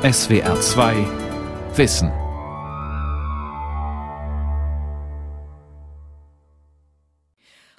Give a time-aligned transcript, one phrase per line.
[0.00, 0.94] SWR 2
[1.74, 2.12] Wissen.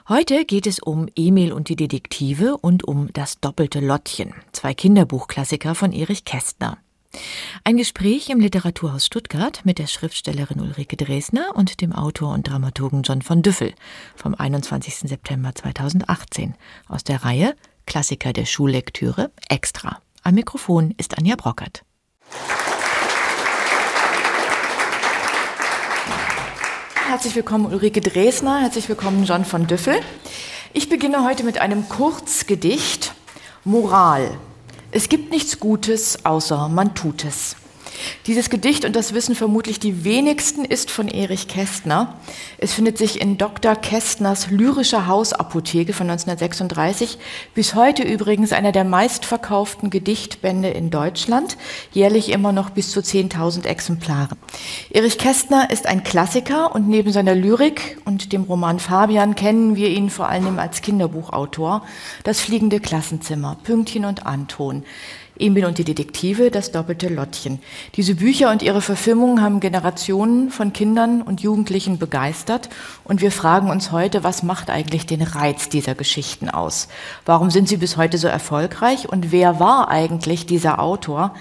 [0.10, 5.76] Heute geht es um Emil und die Detektive und um das doppelte Lottchen, zwei Kinderbuchklassiker
[5.76, 6.78] von Erich Kästner.
[7.64, 13.04] Ein Gespräch im Literaturhaus Stuttgart mit der Schriftstellerin Ulrike Dresner und dem Autor und Dramaturgen
[13.04, 13.74] John von Düffel
[14.18, 15.08] vom 21.
[15.08, 16.56] September 2018
[16.90, 20.02] aus der Reihe Klassiker der Schullektüre Extra.
[20.22, 21.86] Am Mikrofon ist Anja Brockert.
[27.08, 30.00] Herzlich willkommen Ulrike Dresner, herzlich willkommen John von Düffel.
[30.74, 33.14] Ich beginne heute mit einem Kurzgedicht
[33.64, 34.38] Moral.
[34.92, 37.56] Es gibt nichts Gutes, außer man tut es.
[38.28, 42.16] Dieses Gedicht, und das wissen vermutlich die wenigsten, ist von Erich Kästner.
[42.58, 43.76] Es findet sich in Dr.
[43.76, 47.18] Kästners Lyrische Hausapotheke von 1936,
[47.54, 51.58] bis heute übrigens einer der meistverkauften Gedichtbände in Deutschland,
[51.92, 54.38] jährlich immer noch bis zu 10.000 Exemplare.
[54.92, 59.90] Erich Kästner ist ein Klassiker und neben seiner Lyrik und dem Roman Fabian kennen wir
[59.90, 61.84] ihn vor allem als Kinderbuchautor.
[62.24, 64.84] Das fliegende Klassenzimmer, Pünktchen und Anton.
[65.40, 67.60] Emil und die Detektive, das doppelte Lottchen.
[67.96, 72.70] Diese Bücher und ihre Verfilmungen haben Generationen von Kindern und Jugendlichen begeistert
[73.04, 76.90] und wir fragen uns heute, was macht eigentlich den Reiz dieser Geschichten aus?
[77.26, 81.34] Warum sind sie bis heute so erfolgreich und wer war eigentlich dieser Autor,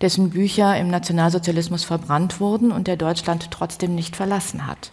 [0.00, 4.92] dessen Bücher im Nationalsozialismus verbrannt wurden und der Deutschland trotzdem nicht verlassen hat?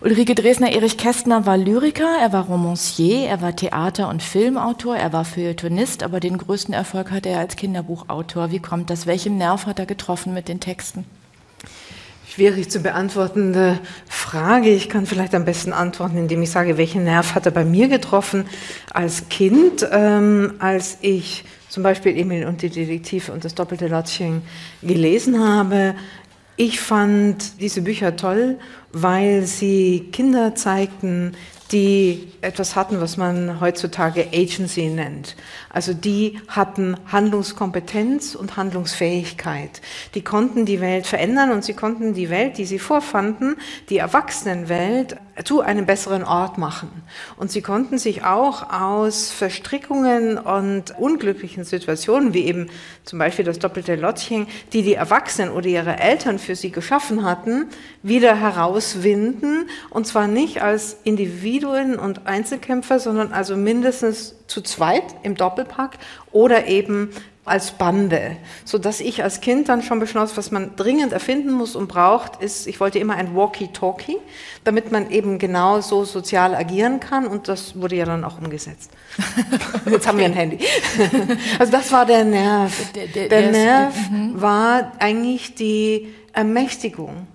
[0.00, 5.24] Ulrike Dresner-Erich Kästner war Lyriker, er war Romancier, er war Theater- und Filmautor, er war
[5.24, 8.50] Feuilletonist, aber den größten Erfolg hatte er als Kinderbuchautor.
[8.50, 9.06] Wie kommt das?
[9.06, 11.06] Welchen Nerv hat er getroffen mit den Texten?
[12.28, 14.68] Schwierig zu beantwortende Frage.
[14.70, 17.88] Ich kann vielleicht am besten antworten, indem ich sage, welchen Nerv hat er bei mir
[17.88, 18.46] getroffen
[18.92, 24.42] als Kind, ähm, als ich zum Beispiel Emil und die Detektive und das doppelte Lottchen
[24.82, 25.94] gelesen habe.
[26.56, 28.58] Ich fand diese Bücher toll,
[28.92, 31.32] weil sie Kinder zeigten,
[31.72, 35.34] die etwas hatten, was man heutzutage Agency nennt.
[35.70, 39.80] Also die hatten Handlungskompetenz und Handlungsfähigkeit.
[40.14, 43.56] Die konnten die Welt verändern und sie konnten die Welt, die sie vorfanden,
[43.88, 46.90] die Erwachsenenwelt, zu einem besseren Ort machen.
[47.36, 52.68] Und sie konnten sich auch aus Verstrickungen und unglücklichen Situationen, wie eben
[53.04, 57.66] zum Beispiel das doppelte Lottchen, die die Erwachsenen oder ihre Eltern für sie geschaffen hatten,
[58.02, 59.68] wieder herauswinden.
[59.90, 65.98] Und zwar nicht als Individuen und Einzelkämpfer, sondern also mindestens zu zweit im Doppelpack
[66.30, 67.10] oder eben
[67.44, 71.76] als Bande, so dass ich als Kind dann schon beschloss, was man dringend erfinden muss
[71.76, 74.16] und braucht, ist, ich wollte immer ein Walkie-Talkie,
[74.64, 78.90] damit man eben genau so sozial agieren kann und das wurde ja dann auch umgesetzt.
[79.90, 80.58] Jetzt haben wir ein Handy.
[81.58, 82.92] Also das war der Nerv.
[82.92, 84.40] Der, der, der Nerv mhm.
[84.40, 87.26] war eigentlich die Ermächtigung.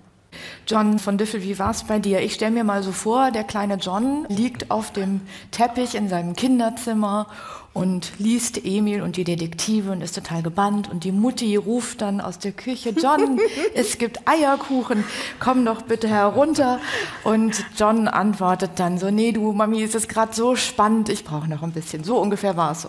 [0.66, 2.20] John von Düffel, wie war es bei dir?
[2.20, 5.20] Ich stelle mir mal so vor, der kleine John liegt auf dem
[5.50, 7.26] Teppich in seinem Kinderzimmer
[7.72, 12.20] und liest Emil und die Detektive und ist total gebannt und die Mutti ruft dann
[12.20, 13.38] aus der Küche, John,
[13.74, 15.04] es gibt Eierkuchen,
[15.38, 16.80] komm doch bitte herunter.
[17.22, 21.48] Und John antwortet dann so, nee du Mami, es ist gerade so spannend, ich brauche
[21.48, 22.02] noch ein bisschen.
[22.02, 22.88] So ungefähr war es so.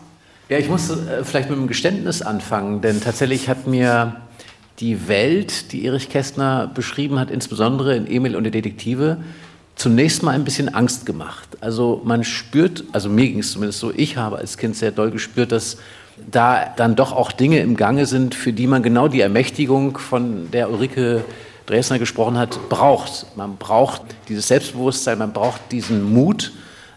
[0.50, 4.18] Ja, ich muss äh, vielleicht mit einem Geständnis anfangen, denn tatsächlich hat mir
[4.80, 9.18] die Welt, die Erich Kästner beschrieben hat, insbesondere in Emil und der Detektive,
[9.76, 11.58] zunächst mal ein bisschen Angst gemacht.
[11.62, 15.12] Also man spürt, also mir ging es zumindest so, ich habe als Kind sehr doll
[15.12, 15.78] gespürt, dass
[16.30, 20.52] da dann doch auch Dinge im Gange sind, für die man genau die Ermächtigung, von
[20.52, 21.24] der Ulrike
[21.66, 23.38] Dresner gesprochen hat, braucht.
[23.38, 26.52] Man braucht dieses Selbstbewusstsein, man braucht diesen Mut,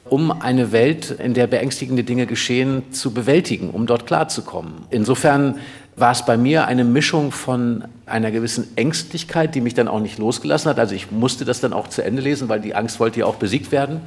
[0.05, 4.73] um eine Welt, in der beängstigende Dinge geschehen, zu bewältigen, um dort klarzukommen.
[4.91, 5.59] Insofern
[5.97, 10.19] war es bei mir eine Mischung von einer gewissen Ängstlichkeit, die mich dann auch nicht
[10.19, 10.79] losgelassen hat.
[10.79, 13.37] Also ich musste das dann auch zu Ende lesen, weil die Angst wollte ja auch
[13.37, 14.01] besiegt werden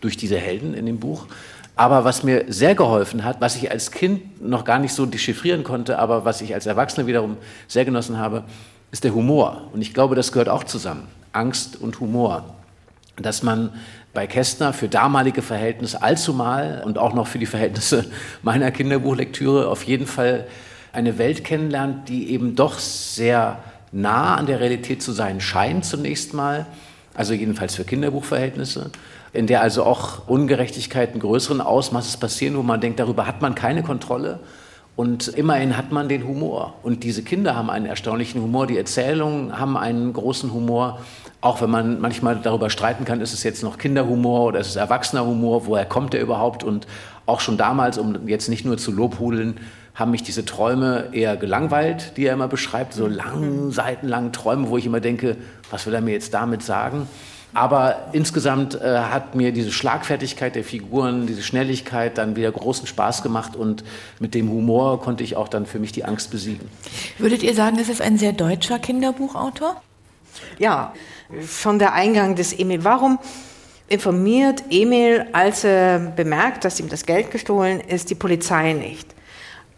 [0.00, 1.26] durch diese Helden in dem Buch.
[1.76, 5.64] Aber was mir sehr geholfen hat, was ich als Kind noch gar nicht so dechiffrieren
[5.64, 8.44] konnte, aber was ich als Erwachsener wiederum sehr genossen habe,
[8.92, 9.68] ist der Humor.
[9.72, 11.08] Und ich glaube, das gehört auch zusammen.
[11.32, 12.54] Angst und Humor.
[13.16, 13.70] Dass man
[14.12, 18.04] bei Kästner für damalige Verhältnisse allzumal und auch noch für die Verhältnisse
[18.42, 20.46] meiner Kinderbuchlektüre auf jeden Fall
[20.94, 23.58] eine Welt kennenlernt, die eben doch sehr
[23.92, 26.66] nah an der Realität zu sein scheint zunächst mal,
[27.14, 28.90] also jedenfalls für Kinderbuchverhältnisse,
[29.32, 33.82] in der also auch Ungerechtigkeiten größeren Ausmaßes passieren, wo man denkt, darüber hat man keine
[33.82, 34.40] Kontrolle.
[34.96, 36.74] Und immerhin hat man den Humor.
[36.84, 41.00] Und diese Kinder haben einen erstaunlichen Humor, die Erzählungen haben einen großen Humor.
[41.40, 44.76] Auch wenn man manchmal darüber streiten kann, ist es jetzt noch Kinderhumor oder ist es
[44.76, 46.62] erwachsener Humor, woher kommt der überhaupt?
[46.62, 46.86] Und
[47.26, 49.58] auch schon damals, um jetzt nicht nur zu lobhudeln,
[49.94, 54.76] haben mich diese Träume eher gelangweilt, die er immer beschreibt, so lang, seitenlangen Träume, wo
[54.76, 55.36] ich immer denke,
[55.70, 57.08] was will er mir jetzt damit sagen?
[57.54, 63.22] Aber insgesamt äh, hat mir diese Schlagfertigkeit der Figuren, diese Schnelligkeit dann wieder großen Spaß
[63.22, 63.84] gemacht und
[64.18, 66.68] mit dem Humor konnte ich auch dann für mich die Angst besiegen.
[67.18, 69.80] Würdet ihr sagen, es ist ein sehr deutscher Kinderbuchautor?
[70.58, 70.92] Ja,
[71.48, 72.82] schon der Eingang des Emil.
[72.82, 73.20] Warum
[73.86, 79.13] informiert Emil, als er bemerkt, dass ihm das Geld gestohlen ist, die Polizei nicht?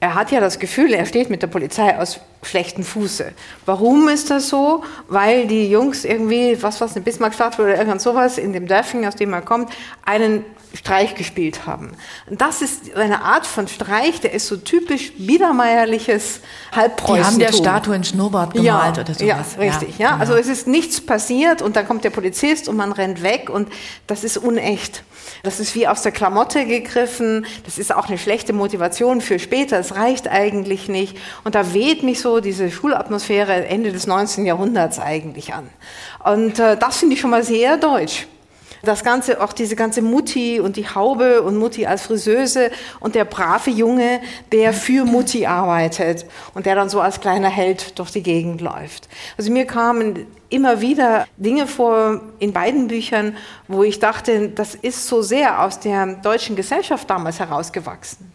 [0.00, 3.32] Er hat ja das Gefühl, er steht mit der Polizei aus schlechten Fuße.
[3.64, 4.84] Warum ist das so?
[5.08, 9.16] Weil die Jungs irgendwie, was was eine Bismarckstatue oder irgendwas sowas in dem Dörfchen, aus
[9.16, 9.70] dem er kommt,
[10.04, 10.44] einen
[10.74, 11.92] Streich gespielt haben.
[12.30, 16.40] Das ist eine Art von Streich, der ist so typisch biedermeierliches
[16.72, 17.16] Halbpreußentum.
[17.16, 19.56] Die haben der Statue in Schnurrbart gemalt ja, oder sowas.
[19.56, 19.98] Ja, richtig.
[19.98, 20.10] Ja, ja.
[20.12, 20.20] Genau.
[20.20, 23.68] Also es ist nichts passiert und dann kommt der Polizist und man rennt weg und
[24.06, 25.02] das ist unecht.
[25.42, 27.46] Das ist wie aus der Klamotte gegriffen.
[27.64, 29.78] Das ist auch eine schlechte Motivation für später.
[29.78, 31.16] Es reicht eigentlich nicht.
[31.44, 34.46] Und da weht mich so diese Schulatmosphäre Ende des 19.
[34.46, 35.68] Jahrhunderts eigentlich an.
[36.24, 38.26] Und äh, das finde ich schon mal sehr deutsch
[38.86, 43.24] das Ganze, auch diese ganze Mutti und die Haube und Mutti als Friseuse und der
[43.24, 44.20] brave Junge,
[44.52, 49.08] der für Mutti arbeitet und der dann so als kleiner Held durch die Gegend läuft.
[49.36, 53.36] Also mir kamen immer wieder Dinge vor in beiden Büchern,
[53.68, 58.32] wo ich dachte, das ist so sehr aus der deutschen Gesellschaft damals herausgewachsen.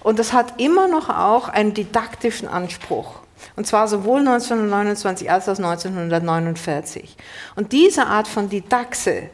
[0.00, 3.14] Und das hat immer noch auch einen didaktischen Anspruch.
[3.56, 7.16] Und zwar sowohl 1929 als auch 1949.
[7.56, 9.30] Und diese Art von Didaxe,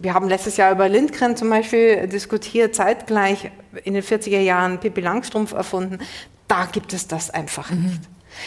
[0.00, 3.50] wir haben letztes Jahr über Lindgren zum Beispiel diskutiert, zeitgleich
[3.84, 5.98] in den 40er Jahren Pippi Langstrumpf erfunden.
[6.46, 7.84] Da gibt es das einfach mhm.
[7.84, 8.00] nicht.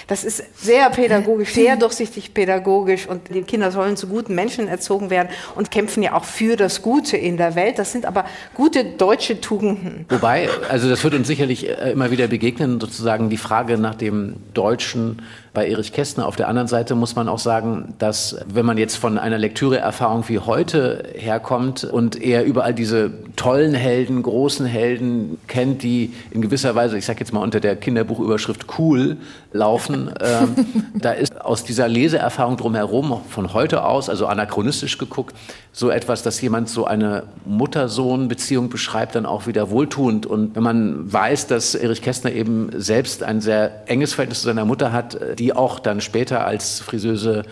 [0.07, 5.09] Das ist sehr pädagogisch, sehr durchsichtig pädagogisch und die Kinder sollen zu guten Menschen erzogen
[5.09, 7.79] werden und kämpfen ja auch für das Gute in der Welt.
[7.79, 10.05] Das sind aber gute deutsche Tugenden.
[10.09, 14.35] Wobei, also das wird uns sicherlich äh, immer wieder begegnen, sozusagen die Frage nach dem
[14.53, 15.21] Deutschen
[15.53, 16.27] bei Erich Kästner.
[16.27, 20.23] Auf der anderen Seite muss man auch sagen, dass wenn man jetzt von einer Lektüreerfahrung
[20.29, 26.73] wie heute herkommt und er überall diese tollen Helden, großen Helden kennt, die in gewisser
[26.75, 29.17] Weise, ich sage jetzt mal unter der Kinderbuchüberschrift cool
[29.51, 30.55] laufen, ähm,
[30.95, 35.35] da ist aus dieser Leseerfahrung drumherum von heute aus, also anachronistisch geguckt,
[35.73, 40.25] so etwas, dass jemand so eine Mutter-Sohn-Beziehung beschreibt, dann auch wieder wohltuend.
[40.25, 44.65] Und wenn man weiß, dass Erich Kästner eben selbst ein sehr enges Verhältnis zu seiner
[44.65, 47.43] Mutter hat, die auch dann später als Friseuse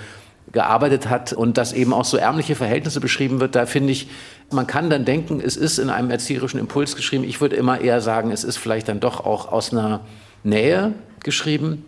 [0.51, 4.07] gearbeitet hat und dass eben auch so ärmliche Verhältnisse beschrieben wird, da finde ich,
[4.51, 7.23] man kann dann denken, es ist in einem erzieherischen Impuls geschrieben.
[7.23, 10.01] Ich würde immer eher sagen, es ist vielleicht dann doch auch aus einer
[10.43, 10.93] Nähe
[11.23, 11.83] geschrieben.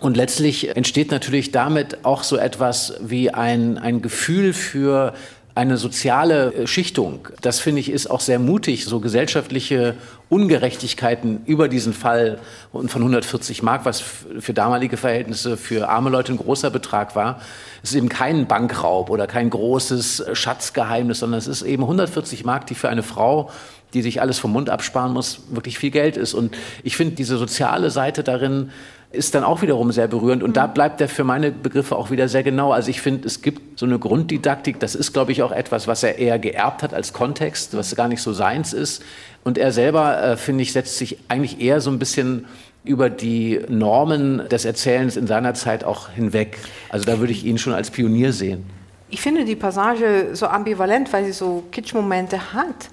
[0.00, 5.14] Und letztlich entsteht natürlich damit auch so etwas wie ein, ein Gefühl für
[5.60, 7.28] eine soziale äh, Schichtung.
[7.42, 9.94] Das finde ich ist auch sehr mutig, so gesellschaftliche
[10.30, 12.38] Ungerechtigkeiten über diesen Fall
[12.72, 17.42] von 140 Mark, was für damalige Verhältnisse für arme Leute ein großer Betrag war.
[17.82, 22.44] Es ist eben kein Bankraub oder kein großes äh, Schatzgeheimnis, sondern es ist eben 140
[22.46, 23.50] Mark, die für eine Frau
[23.92, 26.32] die sich alles vom Mund absparen muss, wirklich viel Geld ist.
[26.32, 28.70] Und ich finde diese soziale Seite darin
[29.12, 30.42] ist dann auch wiederum sehr berührend.
[30.42, 30.74] Und da mhm.
[30.74, 32.72] bleibt er für meine Begriffe auch wieder sehr genau.
[32.72, 36.02] Also ich finde, es gibt so eine Grunddidaktik, das ist, glaube ich, auch etwas, was
[36.02, 39.02] er eher geerbt hat als Kontext, was gar nicht so seins ist.
[39.42, 42.46] Und er selber, äh, finde ich, setzt sich eigentlich eher so ein bisschen
[42.84, 46.58] über die Normen des Erzählens in seiner Zeit auch hinweg.
[46.88, 48.64] Also da würde ich ihn schon als Pionier sehen.
[49.10, 52.88] Ich finde die Passage so ambivalent, weil sie so Kitschmomente hat.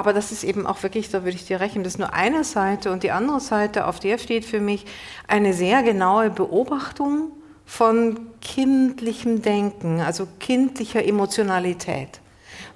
[0.00, 2.42] Aber das ist eben auch wirklich, da würde ich dir rechnen, das ist nur eine
[2.42, 4.86] Seite und die andere Seite, auf der steht für mich
[5.28, 7.32] eine sehr genaue Beobachtung
[7.66, 12.22] von kindlichem Denken, also kindlicher Emotionalität,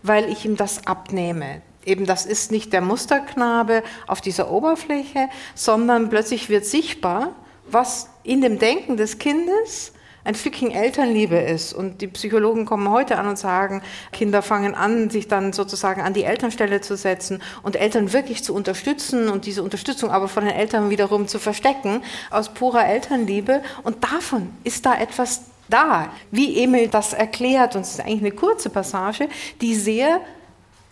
[0.03, 1.63] weil ich ihm das abnehme.
[1.87, 7.31] Eben, das ist nicht der Musterknabe auf dieser Oberfläche, sondern plötzlich wird sichtbar,
[7.71, 9.94] was in dem Denken des Kindes
[10.25, 11.73] ein Stückchen Elternliebe ist.
[11.73, 16.15] Und die Psychologen kommen heute an und sagen, Kinder fangen an, sich dann sozusagen an
[16.15, 20.55] die Elternstelle zu setzen und Eltern wirklich zu unterstützen und diese Unterstützung aber von den
[20.55, 23.63] Eltern wiederum zu verstecken aus purer Elternliebe.
[23.83, 27.77] Und davon ist da etwas da, wie Emil das erklärt.
[27.77, 29.29] Und es ist eigentlich eine kurze Passage,
[29.61, 30.21] die sehr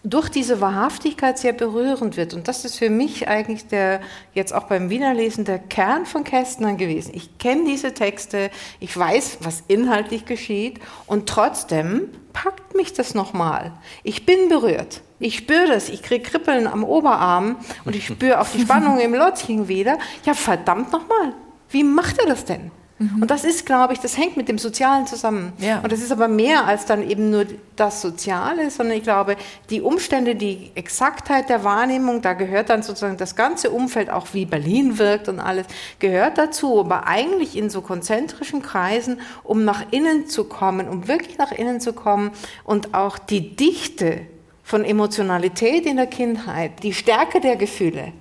[0.04, 2.34] durch diese Wahrhaftigkeit sehr berührend wird.
[2.34, 4.00] Und das ist für mich eigentlich der,
[4.34, 7.12] jetzt auch beim Wiener Lesen, der Kern von Kästner gewesen.
[7.14, 13.72] Ich kenne diese Texte, ich weiß, was inhaltlich geschieht und trotzdem packt mich das nochmal.
[14.02, 15.02] Ich bin berührt.
[15.20, 15.88] Ich spüre das.
[15.88, 19.98] Ich kriege Kribbeln am Oberarm und ich spüre auch die Spannung im Lottchen wieder.
[20.24, 21.32] Ja, verdammt nochmal.
[21.70, 22.72] Wie macht er das denn?
[22.98, 25.52] Und das ist, glaube ich, das hängt mit dem Sozialen zusammen.
[25.58, 25.80] Ja.
[25.80, 29.36] Und das ist aber mehr als dann eben nur das Soziale, sondern ich glaube,
[29.70, 34.44] die Umstände, die Exaktheit der Wahrnehmung, da gehört dann sozusagen das ganze Umfeld, auch wie
[34.44, 35.66] Berlin wirkt und alles,
[35.98, 36.80] gehört dazu.
[36.80, 41.80] Aber eigentlich in so konzentrischen Kreisen, um nach innen zu kommen, um wirklich nach innen
[41.80, 42.30] zu kommen
[42.64, 44.20] und auch die Dichte
[44.62, 48.12] von Emotionalität in der Kindheit, die Stärke der Gefühle,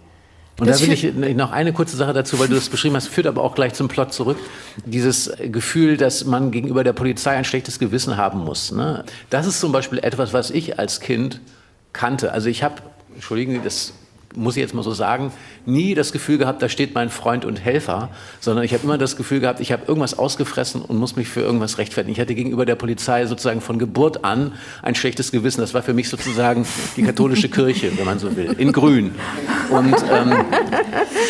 [0.61, 3.07] und das da will ich noch eine kurze Sache dazu, weil du das beschrieben hast,
[3.07, 4.37] führt aber auch gleich zum Plot zurück.
[4.85, 8.71] Dieses Gefühl, dass man gegenüber der Polizei ein schlechtes Gewissen haben muss.
[8.71, 9.03] Ne?
[9.31, 11.41] Das ist zum Beispiel etwas, was ich als Kind
[11.93, 12.31] kannte.
[12.31, 12.75] Also ich habe,
[13.15, 13.93] entschuldigen Sie, das
[14.35, 15.31] muss ich jetzt mal so sagen,
[15.65, 18.09] nie das Gefühl gehabt, da steht mein Freund und Helfer,
[18.39, 21.41] sondern ich habe immer das Gefühl gehabt, ich habe irgendwas ausgefressen und muss mich für
[21.41, 22.13] irgendwas rechtfertigen.
[22.13, 25.61] Ich hatte gegenüber der Polizei sozusagen von Geburt an ein schlechtes Gewissen.
[25.61, 29.11] Das war für mich sozusagen die katholische Kirche, wenn man so will, in Grün.
[29.69, 30.33] Und, ähm,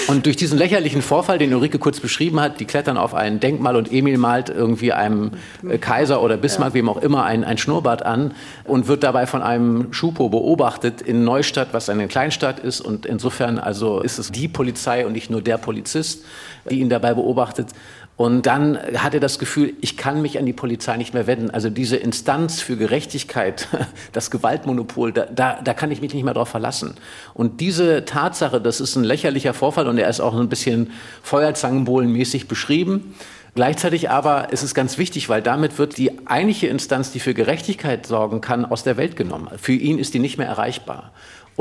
[0.08, 3.76] und durch diesen lächerlichen Vorfall, den Ulrike kurz beschrieben hat, die klettern auf ein Denkmal
[3.76, 5.32] und Emil malt irgendwie einem
[5.68, 9.42] äh, Kaiser oder Bismarck, wem auch immer, ein, ein Schnurrbart an und wird dabei von
[9.42, 12.82] einem Schupo beobachtet in Neustadt, was eine Kleinstadt ist.
[12.92, 16.26] Und insofern also ist es die Polizei und nicht nur der Polizist,
[16.70, 17.70] die ihn dabei beobachtet.
[18.18, 21.50] Und dann hat er das Gefühl, ich kann mich an die Polizei nicht mehr wenden.
[21.50, 23.68] Also diese Instanz für Gerechtigkeit,
[24.12, 26.96] das Gewaltmonopol, da, da, da kann ich mich nicht mehr darauf verlassen.
[27.34, 30.92] Und diese Tatsache, das ist ein lächerlicher Vorfall und er ist auch ein bisschen
[31.24, 33.16] Feuerzangenbohlenmäßig beschrieben.
[33.54, 38.06] Gleichzeitig aber ist es ganz wichtig, weil damit wird die eigentliche Instanz, die für Gerechtigkeit
[38.06, 39.50] sorgen kann, aus der Welt genommen.
[39.58, 41.12] Für ihn ist die nicht mehr erreichbar.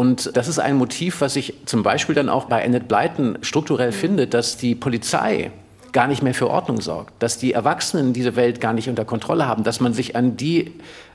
[0.01, 3.93] Und das ist ein Motiv, was sich zum Beispiel dann auch bei Annette Blyton strukturell
[3.93, 5.51] findet, dass die Polizei
[5.93, 9.47] gar nicht mehr für Ordnung sorgt, dass die Erwachsenen diese Welt gar nicht unter Kontrolle
[9.47, 10.73] haben, dass man sich an die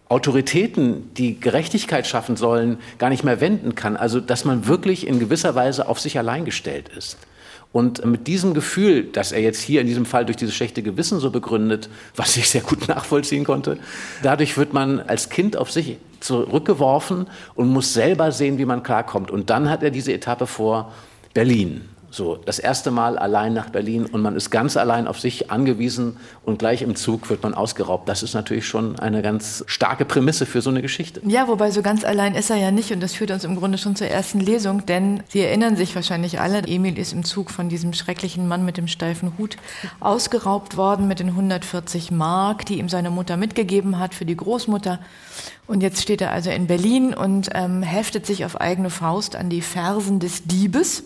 [0.08, 3.98] Autoritäten, die Gerechtigkeit schaffen sollen, gar nicht mehr wenden kann.
[3.98, 7.18] Also dass man wirklich in gewisser Weise auf sich allein gestellt ist.
[7.76, 11.20] Und mit diesem Gefühl, das er jetzt hier in diesem Fall durch dieses schlechte Gewissen
[11.20, 13.78] so begründet, was ich sehr gut nachvollziehen konnte,
[14.24, 19.30] dadurch wird man als Kind auf sich zurückgeworfen und muss selber sehen, wie man klarkommt.
[19.30, 20.94] Und dann hat er diese Etappe vor
[21.34, 21.82] Berlin.
[22.16, 26.16] So, das erste Mal allein nach Berlin und man ist ganz allein auf sich angewiesen
[26.46, 28.08] und gleich im Zug wird man ausgeraubt.
[28.08, 31.20] Das ist natürlich schon eine ganz starke Prämisse für so eine Geschichte.
[31.26, 33.78] Ja, wobei so ganz allein ist er ja nicht und das führt uns im Grunde
[33.78, 37.68] schon zur ersten Lesung, denn Sie erinnern sich wahrscheinlich alle, Emil ist im Zug von
[37.68, 39.58] diesem schrecklichen Mann mit dem steifen Hut
[40.00, 45.00] ausgeraubt worden mit den 140 Mark, die ihm seine Mutter mitgegeben hat für die Großmutter.
[45.68, 49.50] Und jetzt steht er also in Berlin und ähm, heftet sich auf eigene Faust an
[49.50, 51.04] die Fersen des Diebes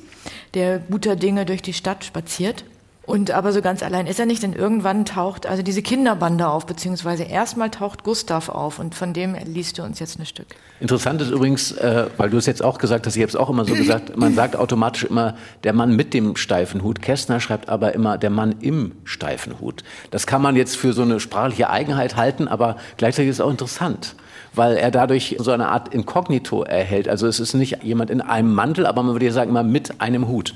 [0.54, 2.64] der guter Dinge durch die Stadt spaziert.
[3.10, 6.68] Und aber so ganz allein ist er nicht, denn irgendwann taucht also diese Kinderbande auf,
[6.68, 10.46] beziehungsweise erstmal taucht Gustav auf und von dem liest du uns jetzt ein Stück.
[10.80, 13.50] Interessant ist übrigens, äh, weil du es jetzt auch gesagt hast, ich habe es auch
[13.50, 17.02] immer so gesagt, man sagt automatisch immer der Mann mit dem steifen Hut.
[17.02, 19.84] Kästner schreibt aber immer der Mann im steifen Hut.
[20.12, 23.50] Das kann man jetzt für so eine sprachliche Eigenheit halten, aber gleichzeitig ist es auch
[23.50, 24.16] interessant
[24.54, 27.08] weil er dadurch so eine Art Inkognito erhält.
[27.08, 30.02] Also es ist nicht jemand in einem Mantel, aber man würde ja sagen immer mit
[30.02, 30.56] einem Hut.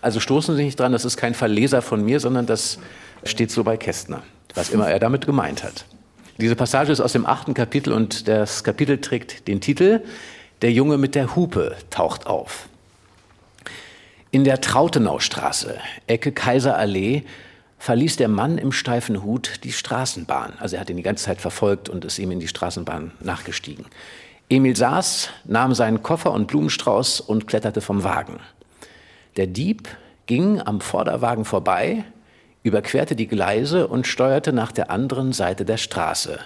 [0.00, 2.78] Also stoßen Sie nicht dran, das ist kein Verleser von mir, sondern das
[3.24, 4.22] steht so bei Kästner,
[4.54, 5.86] was immer er damit gemeint hat.
[6.38, 10.02] Diese Passage ist aus dem achten Kapitel und das Kapitel trägt den Titel
[10.62, 12.68] Der Junge mit der Hupe taucht auf.
[14.30, 17.22] In der Trautenaustraße, Ecke Kaiserallee,
[17.84, 20.54] verließ der Mann im steifen Hut die Straßenbahn.
[20.58, 23.84] Also er hat ihn die ganze Zeit verfolgt und ist ihm in die Straßenbahn nachgestiegen.
[24.48, 28.40] Emil saß, nahm seinen Koffer und Blumenstrauß und kletterte vom Wagen.
[29.36, 29.86] Der Dieb
[30.24, 32.04] ging am Vorderwagen vorbei,
[32.62, 36.38] überquerte die Gleise und steuerte nach der anderen Seite der Straße.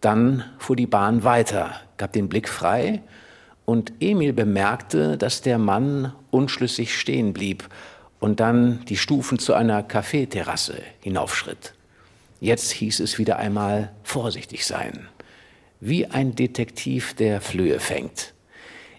[0.00, 3.02] Dann fuhr die Bahn weiter, gab den Blick frei
[3.66, 7.68] und Emil bemerkte, dass der Mann unschlüssig stehen blieb
[8.22, 11.74] und dann die Stufen zu einer Kaffeeterrasse hinaufschritt.
[12.38, 15.08] Jetzt hieß es wieder einmal vorsichtig sein,
[15.80, 18.32] wie ein Detektiv, der Flöhe fängt.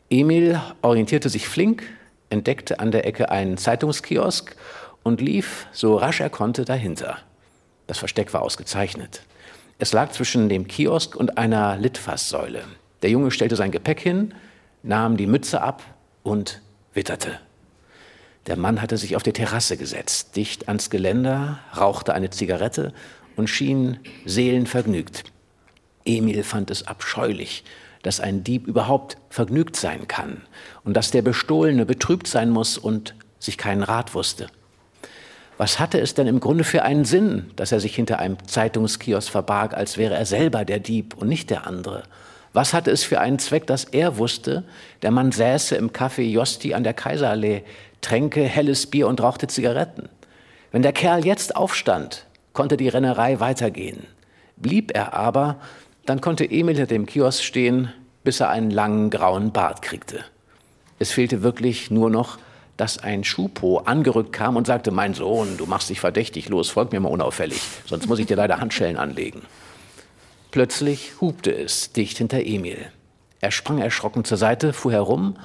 [0.10, 1.84] Emil orientierte sich flink,
[2.30, 4.58] entdeckte an der Ecke einen Zeitungskiosk
[5.04, 7.18] und lief so rasch er konnte dahinter.
[7.88, 9.24] Das Versteck war ausgezeichnet.
[9.80, 12.66] Es lag zwischen dem Kiosk und einer Litfaßsäule.
[13.02, 14.34] Der Junge stellte sein Gepäck hin,
[14.82, 15.82] nahm die Mütze ab
[16.24, 16.62] und
[16.94, 17.40] witterte.
[18.48, 22.94] Der Mann hatte sich auf die Terrasse gesetzt, dicht ans Geländer, rauchte eine Zigarette
[23.36, 25.24] und schien seelenvergnügt.
[26.06, 27.64] Emil fand es abscheulich,
[28.02, 30.42] dass ein Dieb überhaupt vergnügt sein kann
[30.84, 34.48] und dass der Bestohlene betrübt sein muss und sich keinen Rat wusste.
[35.58, 39.32] Was hatte es denn im Grunde für einen Sinn, dass er sich hinter einem Zeitungskiosk
[39.32, 42.04] verbarg, als wäre er selber der Dieb und nicht der andere?
[42.52, 44.64] Was hatte es für einen Zweck, dass er wusste,
[45.02, 47.64] der Mann säße im Café Josti an der Kaiserallee,
[48.04, 50.10] tränke helles Bier und rauchte Zigaretten?
[50.72, 54.06] Wenn der Kerl jetzt aufstand, konnte die Rennerei weitergehen.
[54.58, 55.58] Blieb er aber,
[56.06, 57.92] dann konnte Emil hinter dem Kiosk stehen,
[58.24, 60.24] bis er einen langen grauen Bart kriegte.
[61.00, 62.38] Es fehlte wirklich nur noch,
[62.78, 66.92] dass ein Schupo angerückt kam und sagte, mein Sohn, du machst dich verdächtig, los, folg
[66.92, 69.42] mir mal unauffällig, sonst muss ich dir leider Handschellen anlegen.
[70.52, 72.78] Plötzlich hupte es dicht hinter Emil.
[73.42, 75.36] Er sprang erschrocken zur Seite, fuhr herum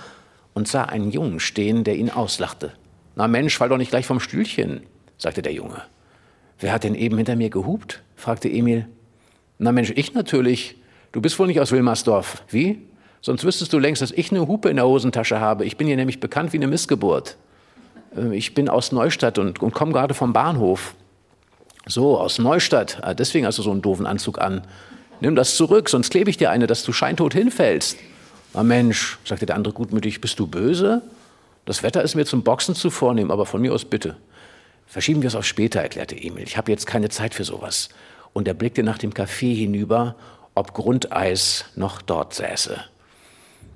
[0.59, 2.73] und sah einen Jungen stehen, der ihn auslachte.
[3.15, 4.81] Na Mensch, fall doch nicht gleich vom Stühlchen,
[5.17, 5.83] sagte der Junge.
[6.59, 8.03] Wer hat denn eben hinter mir gehupt?
[8.17, 8.89] fragte Emil.
[9.59, 10.75] Na Mensch, ich natürlich.
[11.13, 12.43] Du bist wohl nicht aus Wilmersdorf.
[12.49, 12.83] Wie?
[13.21, 15.65] Sonst wüsstest du längst, dass ich eine Hupe in der Hosentasche habe.
[15.65, 17.37] Ich bin hier nämlich bekannt wie eine Missgeburt.
[18.17, 20.97] Äh, ich bin aus Neustadt und, und komme gerade vom Bahnhof.
[21.87, 22.99] So, aus Neustadt.
[23.03, 24.63] Ah, deswegen hast du so einen doofen Anzug an.
[25.21, 27.97] Nimm das zurück, sonst klebe ich dir eine, dass du scheintot hinfällst.
[28.55, 31.03] Na Mensch, sagte der andere gutmütig, bist du böse?
[31.65, 34.17] Das Wetter ist mir zum Boxen zu vornehm, aber von mir aus bitte.
[34.87, 36.45] Verschieben wir es auf später, erklärte Emil.
[36.45, 37.91] Ich habe jetzt keine Zeit für sowas.
[38.33, 40.17] Und er blickte nach dem Café hinüber,
[40.55, 42.81] ob Grundeis noch dort säße.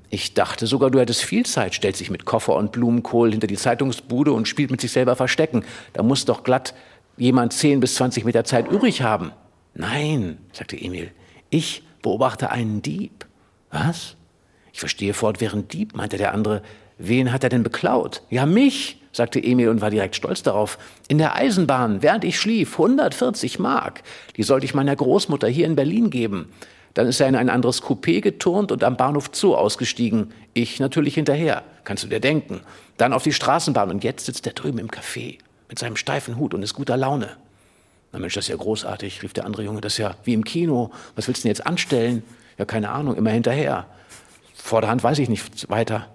[0.09, 3.57] Ich dachte sogar, du hättest viel Zeit, stellt sich mit Koffer und Blumenkohl hinter die
[3.57, 5.65] Zeitungsbude und spielt mit sich selber Verstecken.
[5.93, 6.75] Da muss doch glatt
[7.17, 9.33] jemand 10 bis 20 Meter Zeit übrig haben.
[9.75, 11.13] Nein, sagte Emil,
[11.51, 13.27] ich beobachte einen Dieb.
[13.71, 14.17] Was?
[14.73, 16.63] Ich verstehe fortwährend Dieb, meinte der andere.
[16.99, 18.23] Wen hat er denn beklaut?
[18.31, 20.79] Ja, mich, sagte Emil und war direkt stolz darauf.
[21.09, 24.03] In der Eisenbahn, während ich schlief, 140 Mark.
[24.37, 26.53] Die sollte ich meiner Großmutter hier in Berlin geben.
[26.95, 30.33] Dann ist er in ein anderes Coupé geturnt und am Bahnhof Zoo ausgestiegen.
[30.53, 31.63] Ich natürlich hinterher.
[31.85, 32.61] Kannst du dir denken.
[32.99, 35.39] Dann auf die Straßenbahn und jetzt sitzt er drüben im Café
[35.69, 37.31] mit seinem steifen Hut und ist guter Laune.
[38.13, 40.45] Na Mensch, das ist ja großartig, rief der andere Junge, das ist ja wie im
[40.45, 40.91] Kino.
[41.17, 42.23] Was willst du denn jetzt anstellen?
[42.59, 43.87] Ja, keine Ahnung, immer hinterher.
[44.63, 46.07] Vorderhand weiß ich nicht weiter.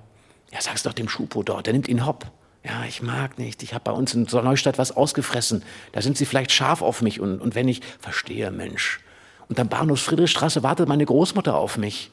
[0.54, 2.32] Ja, sag's doch dem Schupo dort, der nimmt ihn hopp.
[2.63, 3.62] Ja, ich mag nicht.
[3.62, 5.63] Ich habe bei uns in Neustadt was ausgefressen.
[5.92, 7.20] Da sind sie vielleicht scharf auf mich.
[7.20, 9.01] Und, und wenn ich, verstehe, Mensch.
[9.50, 12.10] Und am Bahnhof Friedrichstraße wartet meine Großmutter auf mich.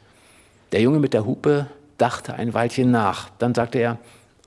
[0.72, 1.66] Der Junge mit der Hupe
[1.98, 3.30] dachte ein Weilchen nach.
[3.38, 3.98] Dann sagte er,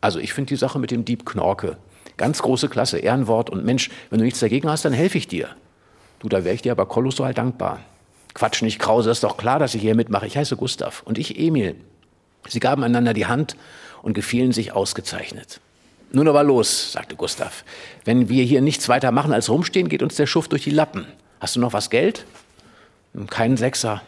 [0.02, 1.78] also ich finde die Sache mit dem Dieb Knorke.
[2.18, 5.50] Ganz große Klasse, Ehrenwort und Mensch, wenn du nichts dagegen hast, dann helfe ich dir.
[6.20, 7.80] Du, da wäre ich dir aber kolossal dankbar.
[8.38, 10.28] Quatsch nicht, Krause, ist doch klar, dass ich hier mitmache.
[10.28, 11.76] Ich heiße Gustav und ich Emil.
[12.48, 13.58] Sie gaben einander die Hand
[14.04, 15.60] und gefielen sich ausgezeichnet.
[16.12, 17.64] Nun aber los, sagte Gustav.
[18.06, 21.08] Wenn wir hier nichts weiter machen als rumstehen, geht uns der Schuft durch die Lappen.
[21.40, 22.26] Hast du noch was Geld?
[23.28, 24.04] Keinen Sechser.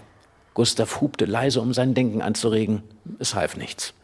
[0.53, 2.83] Gustav hubte leise, um sein Denken anzuregen.
[3.17, 3.95] Es half nichts.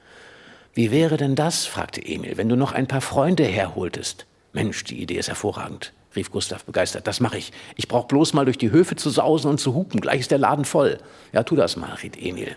[0.73, 4.25] Wie wäre denn das, fragte Emil, wenn du noch ein paar Freunde herholtest?
[4.53, 7.07] Mensch, die Idee ist hervorragend, rief Gustav begeistert.
[7.07, 7.51] Das mache ich.
[7.75, 10.01] Ich brauche bloß mal durch die Höfe zu sausen und zu hupen.
[10.01, 10.97] Gleich ist der Laden voll.
[11.33, 12.55] Ja, tu das mal, riet Emil.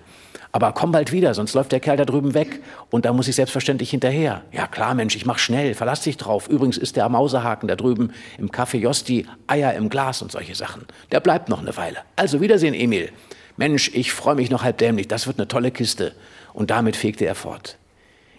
[0.50, 2.62] Aber komm bald wieder, sonst läuft der Kerl da drüben weg.
[2.90, 4.42] Und da muss ich selbstverständlich hinterher.
[4.50, 6.48] Ja, klar, Mensch, ich mach schnell, verlass dich drauf.
[6.48, 10.86] Übrigens ist der Mausehaken da drüben im Café Josti, Eier im Glas und solche Sachen.
[11.12, 11.98] Der bleibt noch eine Weile.
[12.16, 13.10] Also Wiedersehen, Emil.
[13.56, 16.14] Mensch, ich freue mich noch halb dämlich, das wird eine tolle Kiste.
[16.54, 17.76] Und damit fegte er fort.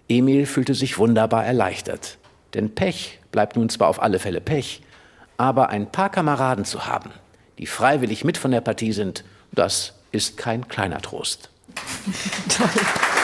[0.07, 2.17] Emil fühlte sich wunderbar erleichtert.
[2.53, 4.81] Denn Pech bleibt nun zwar auf alle Fälle Pech,
[5.39, 7.11] aber ein paar Kameraden zu haben,
[7.57, 9.23] die freiwillig mit von der Partie sind,
[9.53, 11.49] das ist kein kleiner Trost.
[12.49, 13.18] Toll.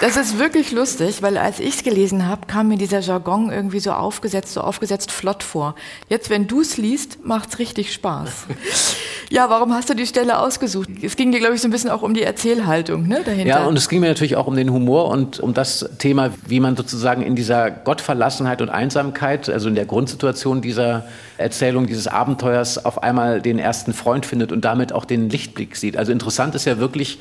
[0.00, 3.80] Das ist wirklich lustig, weil als ich es gelesen habe, kam mir dieser Jargon irgendwie
[3.80, 5.74] so aufgesetzt, so aufgesetzt flott vor.
[6.08, 8.46] Jetzt, wenn du es liest, macht es richtig Spaß.
[9.28, 10.88] Ja, warum hast du die Stelle ausgesucht?
[11.02, 13.48] Es ging dir, glaube ich, so ein bisschen auch um die Erzählhaltung ne, dahinter.
[13.48, 16.60] Ja, und es ging mir natürlich auch um den Humor und um das Thema, wie
[16.60, 21.06] man sozusagen in dieser Gottverlassenheit und Einsamkeit, also in der Grundsituation dieser
[21.38, 25.96] Erzählung, dieses Abenteuers, auf einmal den ersten Freund findet und damit auch den Lichtblick sieht.
[25.96, 27.18] Also interessant ist ja wirklich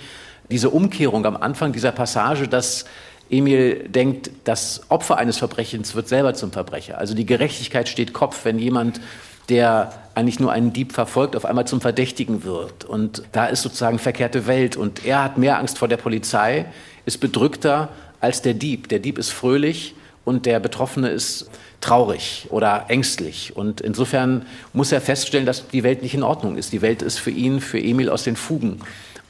[0.49, 2.86] diese Umkehrung am Anfang dieser Passage, dass
[3.29, 6.97] Emil denkt, das Opfer eines Verbrechens wird selber zum Verbrecher.
[6.97, 9.01] Also die Gerechtigkeit steht Kopf, wenn jemand
[9.49, 12.84] der eigentlich nur einen Dieb verfolgt, auf einmal zum Verdächtigen wird.
[12.86, 14.75] Und da ist sozusagen verkehrte Welt.
[14.75, 16.65] Und er hat mehr Angst vor der Polizei,
[17.05, 17.89] ist bedrückter
[18.21, 18.89] als der Dieb.
[18.89, 21.49] Der Dieb ist fröhlich und der Betroffene ist
[21.81, 23.55] traurig oder ängstlich.
[23.55, 26.73] Und insofern muss er feststellen, dass die Welt nicht in Ordnung ist.
[26.73, 28.79] Die Welt ist für ihn, für Emil aus den Fugen.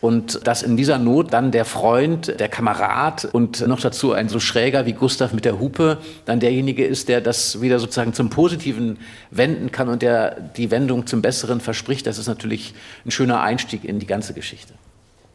[0.05, 4.39] Und dass in dieser Not dann der Freund, der Kamerad und noch dazu ein so
[4.39, 8.99] schräger wie Gustav mit der Hupe dann derjenige ist, der das wieder sozusagen zum Positiven
[9.31, 13.83] wenden kann und der die Wendung zum Besseren verspricht, das ist natürlich ein schöner Einstieg
[13.83, 14.75] in die ganze Geschichte.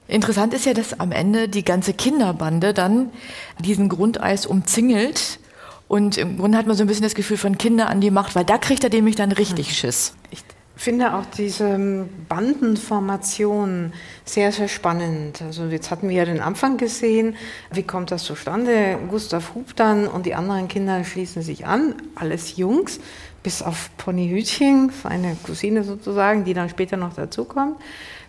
[0.07, 3.11] Interessant ist ja, dass am Ende die ganze Kinderbande dann
[3.59, 5.41] diesen Grundeis umzingelt.
[5.89, 8.37] Und im Grunde hat man so ein bisschen das Gefühl von Kinder an die Macht,
[8.37, 10.15] weil da kriegt er nämlich dann richtig Schiss.
[10.31, 10.45] Ich
[10.81, 13.93] finde auch diese ähm, Bandenformation
[14.25, 15.43] sehr, sehr spannend.
[15.43, 17.37] Also jetzt hatten wir ja den Anfang gesehen.
[17.71, 18.97] Wie kommt das zustande?
[19.11, 22.99] Gustav Hub dann und die anderen Kinder schließen sich an, alles Jungs,
[23.43, 27.77] bis auf Pony Hütchen, seine Cousine sozusagen, die dann später noch dazukommt.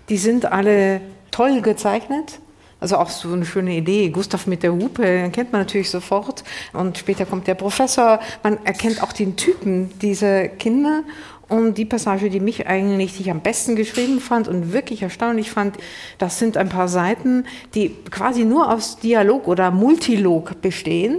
[0.10, 1.00] Die sind alle
[1.32, 2.40] toll gezeichnet.
[2.82, 4.10] Also auch so eine schöne Idee.
[4.10, 6.44] Gustav mit der Hupe kennt man natürlich sofort.
[6.74, 8.20] Und später kommt der Professor.
[8.42, 11.04] Man erkennt auch den Typen dieser Kinder.
[11.52, 15.52] Und die Passage, die mich eigentlich, die ich am besten geschrieben fand und wirklich erstaunlich
[15.52, 15.76] fand,
[16.18, 17.44] das sind ein paar Seiten,
[17.76, 21.18] die quasi nur aus Dialog oder Multilog bestehen,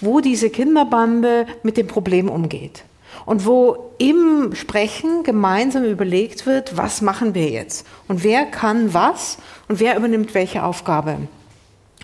[0.00, 2.84] wo diese Kinderbande mit dem Problem umgeht.
[3.26, 7.86] Und wo im Sprechen gemeinsam überlegt wird, was machen wir jetzt?
[8.08, 9.36] Und wer kann was
[9.68, 11.18] und wer übernimmt welche Aufgabe?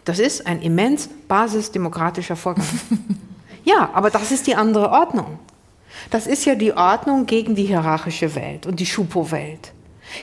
[0.05, 2.67] Das ist ein immens basisdemokratischer Vorgang.
[3.65, 5.39] ja, aber das ist die andere Ordnung.
[6.11, 9.73] Das ist ja die Ordnung gegen die hierarchische Welt und die Schupo-Welt.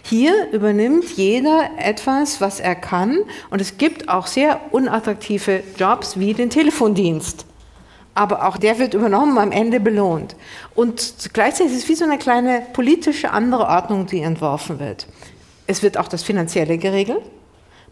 [0.02, 6.34] Hier übernimmt jeder etwas, was er kann, und es gibt auch sehr unattraktive Jobs wie
[6.34, 7.46] den Telefondienst.
[8.14, 10.36] Aber auch der wird übernommen, am Ende belohnt.
[10.76, 15.08] Und gleichzeitig ist es wie so eine kleine politische andere Ordnung, die entworfen wird.
[15.68, 17.22] Es wird auch das Finanzielle geregelt.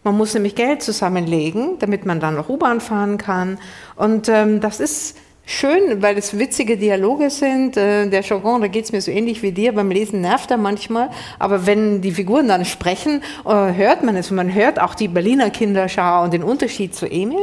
[0.02, 3.58] Man muss nämlich Geld zusammenlegen, damit man dann noch U-Bahn fahren kann.
[3.94, 7.76] Und ähm, das ist schön, weil es witzige Dialoge sind.
[7.76, 10.58] Äh, der Jargon, da geht es mir so ähnlich wie dir, beim Lesen nervt er
[10.58, 14.94] manchmal, aber wenn die Figuren dann sprechen, äh, hört man es und man hört auch
[14.94, 17.38] die Berliner Kinderschau und den Unterschied zu Emil.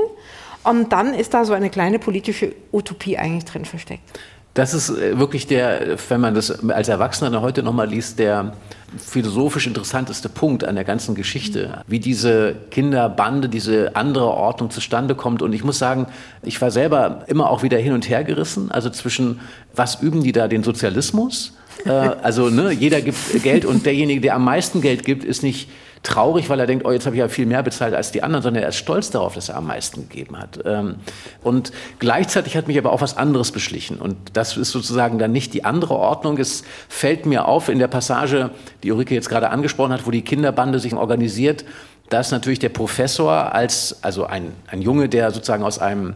[0.63, 4.19] Und dann ist da so eine kleine politische Utopie eigentlich drin versteckt.
[4.53, 8.53] Das ist äh, wirklich der, wenn man das als Erwachsener heute nochmal liest, der
[8.97, 15.41] philosophisch interessanteste Punkt an der ganzen Geschichte, wie diese Kinderbande, diese andere Ordnung zustande kommt.
[15.41, 16.07] Und ich muss sagen,
[16.43, 19.39] ich war selber immer auch wieder hin und her gerissen, also zwischen,
[19.73, 21.53] was üben die da, den Sozialismus?
[21.85, 25.69] Äh, also ne, jeder gibt Geld und derjenige, der am meisten Geld gibt, ist nicht
[26.03, 28.43] traurig, weil er denkt, oh, jetzt habe ich ja viel mehr bezahlt als die anderen,
[28.43, 30.59] sondern er ist stolz darauf, dass er am meisten gegeben hat.
[30.65, 30.95] Ähm,
[31.41, 33.97] und gleichzeitig hat mich aber auch was anderes beschlichen.
[33.97, 36.37] Und das ist sozusagen dann nicht die andere Ordnung.
[36.37, 38.51] Es fällt mir auf in der Passage,
[38.83, 41.63] die Ulrike jetzt gerade angesprochen hat, wo die Kinderbande sich organisiert,
[42.13, 46.13] dass natürlich der Professor als, also ein, ein Junge, der sozusagen aus einem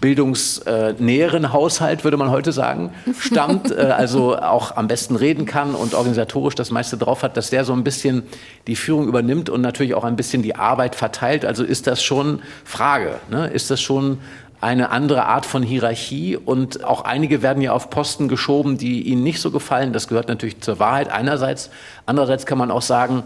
[0.00, 5.94] bildungsnäheren Haushalt, würde man heute sagen, stammt, äh, also auch am besten reden kann und
[5.94, 8.22] organisatorisch das meiste drauf hat, dass der so ein bisschen
[8.68, 11.44] die Führung übernimmt und natürlich auch ein bisschen die Arbeit verteilt.
[11.44, 13.48] Also ist das schon Frage, ne?
[13.48, 14.18] ist das schon
[14.60, 19.24] eine andere Art von Hierarchie und auch einige werden ja auf Posten geschoben, die ihnen
[19.24, 19.92] nicht so gefallen.
[19.92, 21.70] Das gehört natürlich zur Wahrheit einerseits.
[22.06, 23.24] Andererseits kann man auch sagen,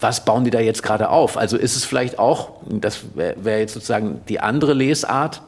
[0.00, 1.36] was bauen die da jetzt gerade auf?
[1.36, 5.42] Also ist es vielleicht auch, das wäre jetzt sozusagen die andere Lesart,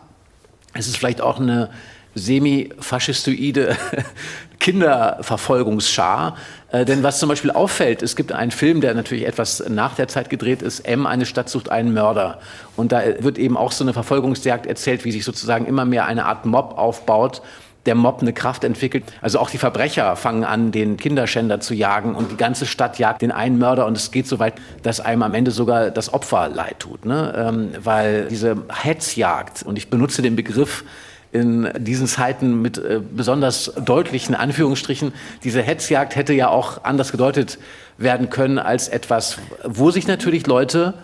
[0.75, 1.71] ist es vielleicht auch eine
[2.15, 3.77] semi-faschistoide
[4.59, 6.37] Kinderverfolgungsschar.
[6.71, 10.09] Äh, denn was zum Beispiel auffällt, es gibt einen Film, der natürlich etwas nach der
[10.09, 12.41] Zeit gedreht ist, M, eine Stadt sucht einen Mörder.
[12.77, 16.27] Und da wird eben auch so eine Verfolgungsjagd erzählt, wie sich sozusagen immer mehr eine
[16.27, 17.43] Art Mob aufbaut,
[17.87, 19.05] der Mob eine Kraft entwickelt.
[19.23, 23.23] Also auch die Verbrecher fangen an, den Kinderschänder zu jagen und die ganze Stadt jagt
[23.23, 26.49] den einen Mörder und es geht so weit, dass einem am Ende sogar das Opfer
[26.49, 27.05] leid tut.
[27.05, 27.33] Ne?
[27.37, 30.85] Ähm, weil diese Hetzjagd, und ich benutze den Begriff
[31.33, 35.12] in diesen Zeiten mit äh, besonders deutlichen Anführungsstrichen,
[35.45, 37.59] diese Hetzjagd hätte ja auch anders gedeutet
[37.99, 40.95] werden können als etwas, wo sich natürlich Leute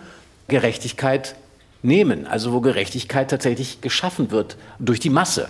[0.47, 1.35] Gerechtigkeit
[1.81, 5.49] nehmen, also wo Gerechtigkeit tatsächlich geschaffen wird durch die Masse.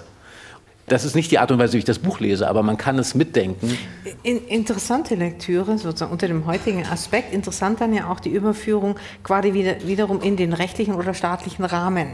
[0.89, 2.97] Das ist nicht die Art und Weise, wie ich das Buch lese, aber man kann
[2.97, 3.77] es mitdenken.
[4.23, 7.33] In, interessante Lektüre, sozusagen unter dem heutigen Aspekt.
[7.33, 12.11] Interessant dann ja auch die Überführung quasi wieder, wiederum in den rechtlichen oder staatlichen Rahmen.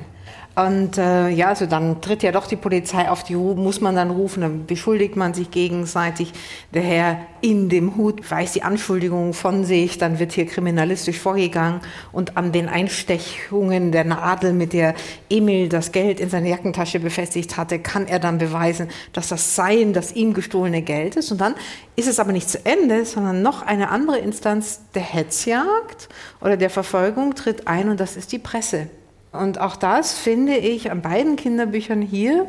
[0.56, 3.96] Und äh, ja, also dann tritt ja doch die Polizei auf die Ruhe, muss man
[3.96, 6.32] dann rufen, dann beschuldigt man sich gegenseitig.
[6.76, 11.82] Der Herr in dem Hut weist die Anschuldigungen von sich, dann wird hier kriminalistisch vorgegangen
[12.12, 14.94] und an den Einstechungen der Nadel, mit der
[15.28, 19.92] Emil das Geld in seine Jackentasche befestigt hatte, kann er dann beweisen, dass das Sein
[19.92, 21.32] das ihm gestohlene Geld ist.
[21.32, 21.56] Und dann
[21.96, 26.10] ist es aber nicht zu Ende, sondern noch eine andere Instanz der Hetzjagd
[26.42, 28.88] oder der Verfolgung tritt ein und das ist die Presse.
[29.34, 32.48] Und auch das finde ich an beiden Kinderbüchern hier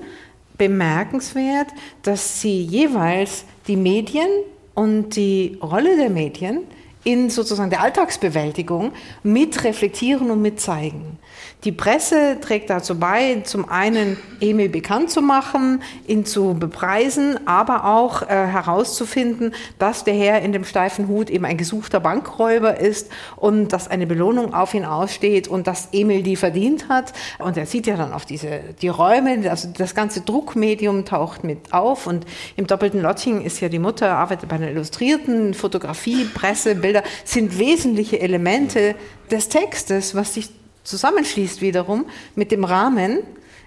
[0.59, 1.68] bemerkenswert,
[2.03, 4.29] dass sie jeweils die Medien
[4.75, 6.61] und die Rolle der Medien
[7.03, 8.92] in sozusagen der Alltagsbewältigung
[9.23, 11.18] mit reflektieren und mit zeigen.
[11.64, 17.87] Die Presse trägt dazu bei, zum einen Emil bekannt zu machen, ihn zu bepreisen, aber
[17.87, 23.11] auch äh, herauszufinden, dass der Herr in dem steifen Hut eben ein gesuchter Bankräuber ist
[23.37, 27.14] und dass eine Belohnung auf ihn aussteht und dass Emil die verdient hat.
[27.38, 31.73] Und er sieht ja dann auf diese, die Räume, also das ganze Druckmedium taucht mit
[31.73, 36.75] auf und im doppelten Lotting ist ja die Mutter, arbeitet bei einer Illustrierten, Fotografie, Presse,
[36.75, 38.94] Bilder, sind wesentliche Elemente
[39.31, 40.51] des Textes, was sich
[40.85, 43.18] zusammenschließt wiederum mit dem Rahmen.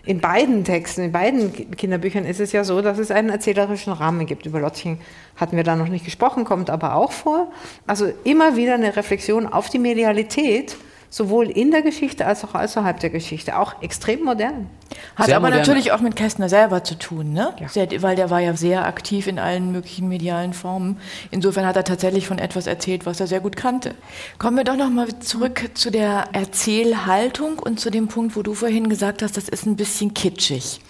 [0.06, 4.26] In beiden Texten, in beiden Kinderbüchern ist es ja so, dass es einen erzählerischen Rahmen
[4.26, 4.46] gibt.
[4.46, 5.00] Über Lottchen
[5.36, 7.52] hatten wir da noch nicht gesprochen, kommt aber auch vor.
[7.86, 10.78] Also immer wieder eine Reflexion auf die Medialität
[11.10, 14.70] sowohl in der Geschichte als auch außerhalb der Geschichte, auch extrem modern.
[15.16, 15.60] Hat sehr aber modern.
[15.60, 17.54] natürlich auch mit Kästner selber zu tun, ne?
[17.60, 17.70] Ja.
[17.70, 21.00] Sehr, weil der war ja sehr aktiv in allen möglichen medialen Formen.
[21.32, 23.96] Insofern hat er tatsächlich von etwas erzählt, was er sehr gut kannte.
[24.38, 28.54] Kommen wir doch noch mal zurück zu der Erzählhaltung und zu dem Punkt, wo du
[28.54, 30.82] vorhin gesagt hast, das ist ein bisschen kitschig.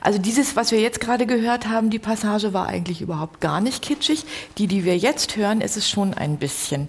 [0.00, 3.82] Also dieses, was wir jetzt gerade gehört haben, die Passage war eigentlich überhaupt gar nicht
[3.82, 4.24] kitschig.
[4.58, 6.88] Die, die wir jetzt hören, ist es schon ein bisschen.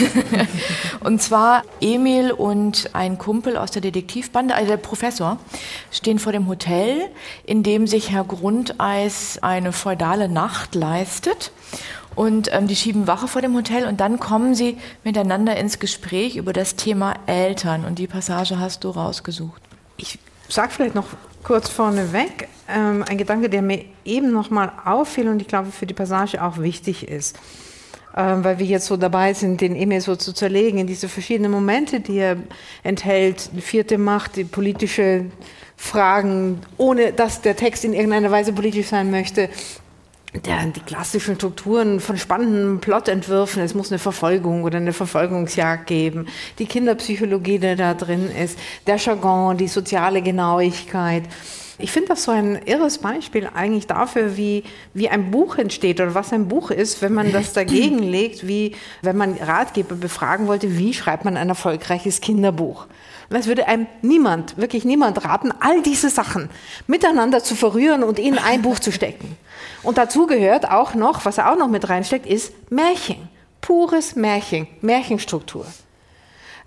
[1.00, 5.38] und zwar Emil und ein Kumpel aus der Detektivbande, also der Professor,
[5.90, 7.08] stehen vor dem Hotel,
[7.44, 11.52] in dem sich Herr Grundeis eine feudale Nacht leistet.
[12.14, 16.36] Und ähm, die schieben Wache vor dem Hotel und dann kommen sie miteinander ins Gespräch
[16.36, 17.84] über das Thema Eltern.
[17.84, 19.62] Und die Passage hast du rausgesucht.
[19.96, 21.06] Ich sage vielleicht noch
[21.42, 25.94] kurz vorneweg ähm, ein Gedanke, der mir eben nochmal auffiel und ich glaube für die
[25.94, 27.38] Passage auch wichtig ist.
[28.14, 31.50] Ähm, weil wir jetzt so dabei sind, den Emil so zu zerlegen in diese verschiedenen
[31.50, 32.36] Momente, die er
[32.82, 35.26] enthält, die vierte Macht, die politische
[35.76, 39.48] Fragen, ohne dass der Text in irgendeiner Weise politisch sein möchte,
[40.34, 46.26] der, die klassischen Strukturen von spannenden Plotentwürfen, es muss eine Verfolgung oder eine Verfolgungsjagd geben,
[46.58, 51.24] die Kinderpsychologie, die da drin ist, der Jargon, die soziale Genauigkeit.
[51.78, 54.62] Ich finde das so ein irres Beispiel eigentlich dafür, wie,
[54.94, 58.74] wie ein Buch entsteht oder was ein Buch ist, wenn man das dagegen legt, wie
[59.02, 62.86] wenn man Ratgeber befragen wollte, wie schreibt man ein erfolgreiches Kinderbuch.
[63.32, 66.50] Es würde einem niemand, wirklich niemand raten, all diese Sachen
[66.86, 69.36] miteinander zu verrühren und in ein Buch zu stecken.
[69.82, 73.28] Und dazu gehört auch noch, was er auch noch mit reinsteckt, ist Märchen.
[73.60, 75.66] Pures Märchen, Märchenstruktur.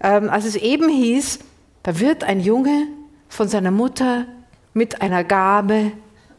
[0.02, 1.40] Ähm, als es eben hieß,
[1.84, 2.88] da wird ein Junge
[3.28, 4.26] von seiner Mutter
[4.74, 5.92] mit einer Gabe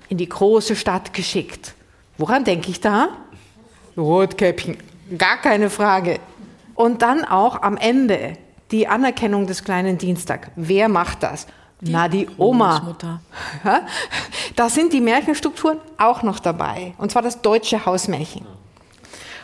[0.09, 1.75] in die große Stadt geschickt.
[2.19, 3.09] Woran denke ich da?
[3.97, 4.79] Rotkäppchen,
[5.19, 6.19] gar keine Frage.
[6.75, 8.37] Und dann auch am Ende
[8.70, 10.50] die Anerkennung des kleinen Dienstag.
[10.57, 11.46] Wer macht das?
[11.81, 12.96] Die Na, die Oma.
[14.57, 16.94] Da sind die Märchenstrukturen auch noch dabei.
[16.96, 18.46] Und zwar das deutsche Hausmärchen.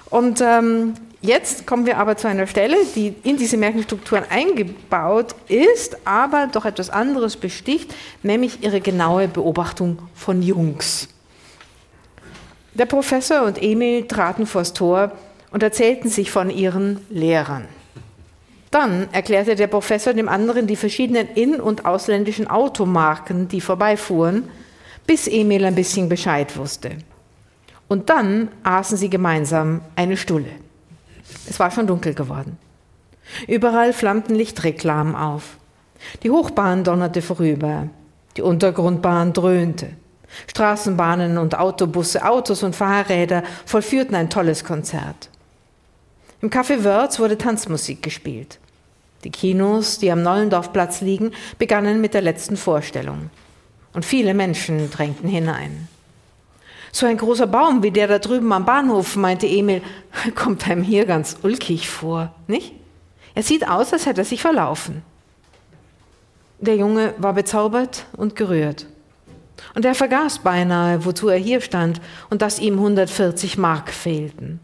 [0.08, 5.96] Und ähm, jetzt kommen wir aber zu einer Stelle, die in diese Märchenstrukturen eingebaut ist,
[6.06, 11.08] aber doch etwas anderes besticht, nämlich ihre genaue Beobachtung von Jungs.
[12.74, 15.12] Der Professor und Emil traten vors Tor
[15.50, 17.68] und erzählten sich von ihren Lehrern.
[18.72, 24.48] Dann erklärte der Professor dem anderen die verschiedenen in- und ausländischen Automarken, die vorbeifuhren,
[25.06, 26.92] bis Emil ein bisschen Bescheid wusste.
[27.86, 30.48] Und dann aßen sie gemeinsam eine Stulle.
[31.46, 32.56] Es war schon dunkel geworden.
[33.46, 35.58] Überall flammten Lichtreklamen auf.
[36.22, 37.88] Die Hochbahn donnerte vorüber.
[38.38, 39.90] Die Untergrundbahn dröhnte.
[40.46, 45.28] Straßenbahnen und Autobusse, Autos und Fahrräder vollführten ein tolles Konzert.
[46.40, 48.58] Im Café Wörz wurde Tanzmusik gespielt.
[49.24, 53.30] Die Kinos, die am Nollendorfplatz liegen, begannen mit der letzten Vorstellung.
[53.92, 55.88] Und viele Menschen drängten hinein.
[56.90, 59.82] So ein großer Baum wie der da drüben am Bahnhof, meinte Emil,
[60.34, 62.74] kommt einem hier ganz ulkig vor, nicht?
[63.34, 65.02] Er sieht aus, als hätte er sich verlaufen.
[66.58, 68.86] Der Junge war bezaubert und gerührt.
[69.74, 74.60] Und er vergaß beinahe, wozu er hier stand und dass ihm 140 Mark fehlten.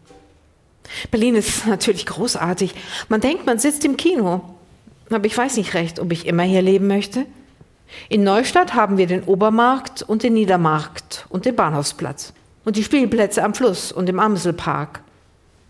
[1.11, 2.73] Berlin ist natürlich großartig.
[3.07, 4.41] Man denkt, man sitzt im Kino.
[5.09, 7.25] Aber ich weiß nicht recht, ob ich immer hier leben möchte.
[8.07, 13.43] In Neustadt haben wir den Obermarkt und den Niedermarkt und den Bahnhofsplatz und die Spielplätze
[13.43, 15.01] am Fluss und im Amselpark.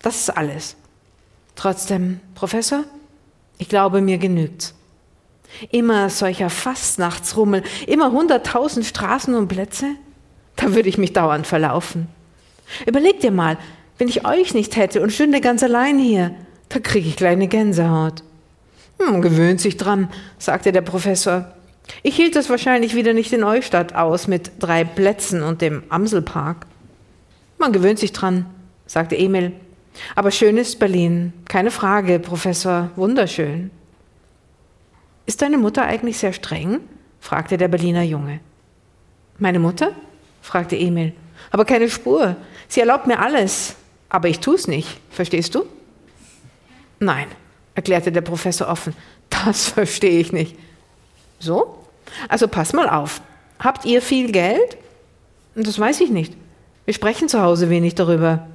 [0.02, 0.76] Das ist alles.
[1.56, 2.84] Trotzdem, Professor,
[3.58, 4.74] ich glaube, mir genügt's.
[5.72, 9.88] Immer solcher Fastnachtsrummel, immer hunderttausend Straßen und Plätze,
[10.56, 12.08] da würde ich mich dauernd verlaufen.
[12.86, 13.58] Überleg dir mal,
[14.00, 16.34] wenn ich euch nicht hätte und stünde ganz allein hier,
[16.70, 18.24] da kriege ich kleine Gänsehaut.
[18.98, 20.10] Man gewöhnt sich dran,
[20.40, 21.54] sagte der Professor.
[22.02, 26.66] Ich hielt es wahrscheinlich wieder nicht in Neustadt aus mit drei Plätzen und dem Amselpark.
[27.58, 28.46] Man gewöhnt sich dran,
[28.86, 29.52] sagte Emil.
[30.16, 33.70] Aber schön ist Berlin, keine Frage, Professor, wunderschön.
[35.26, 36.80] Ist deine Mutter eigentlich sehr streng?
[37.20, 38.40] fragte der Berliner Junge.
[39.40, 39.92] Meine Mutter?
[40.42, 41.14] fragte Emil.
[41.52, 42.38] Aber keine Spur.
[42.68, 43.76] Sie erlaubt mir alles,
[44.10, 45.00] aber ich tu's nicht.
[45.10, 45.66] Verstehst du?
[47.00, 47.28] Nein,
[47.76, 48.94] erklärte der Professor offen.
[49.30, 50.58] Das verstehe ich nicht.
[51.40, 51.78] So?
[52.28, 53.22] Also pass mal auf.
[53.60, 54.78] Habt ihr viel Geld?
[55.56, 56.34] Das weiß ich nicht.
[56.86, 58.48] Wir sprechen zu Hause wenig darüber.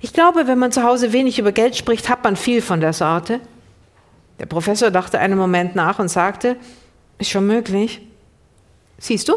[0.00, 2.92] Ich glaube, wenn man zu Hause wenig über Geld spricht, hat man viel von der
[2.92, 3.40] Sorte.
[4.38, 6.56] Der Professor dachte einen Moment nach und sagte,
[7.18, 8.02] ist schon möglich.
[8.98, 9.34] Siehst du?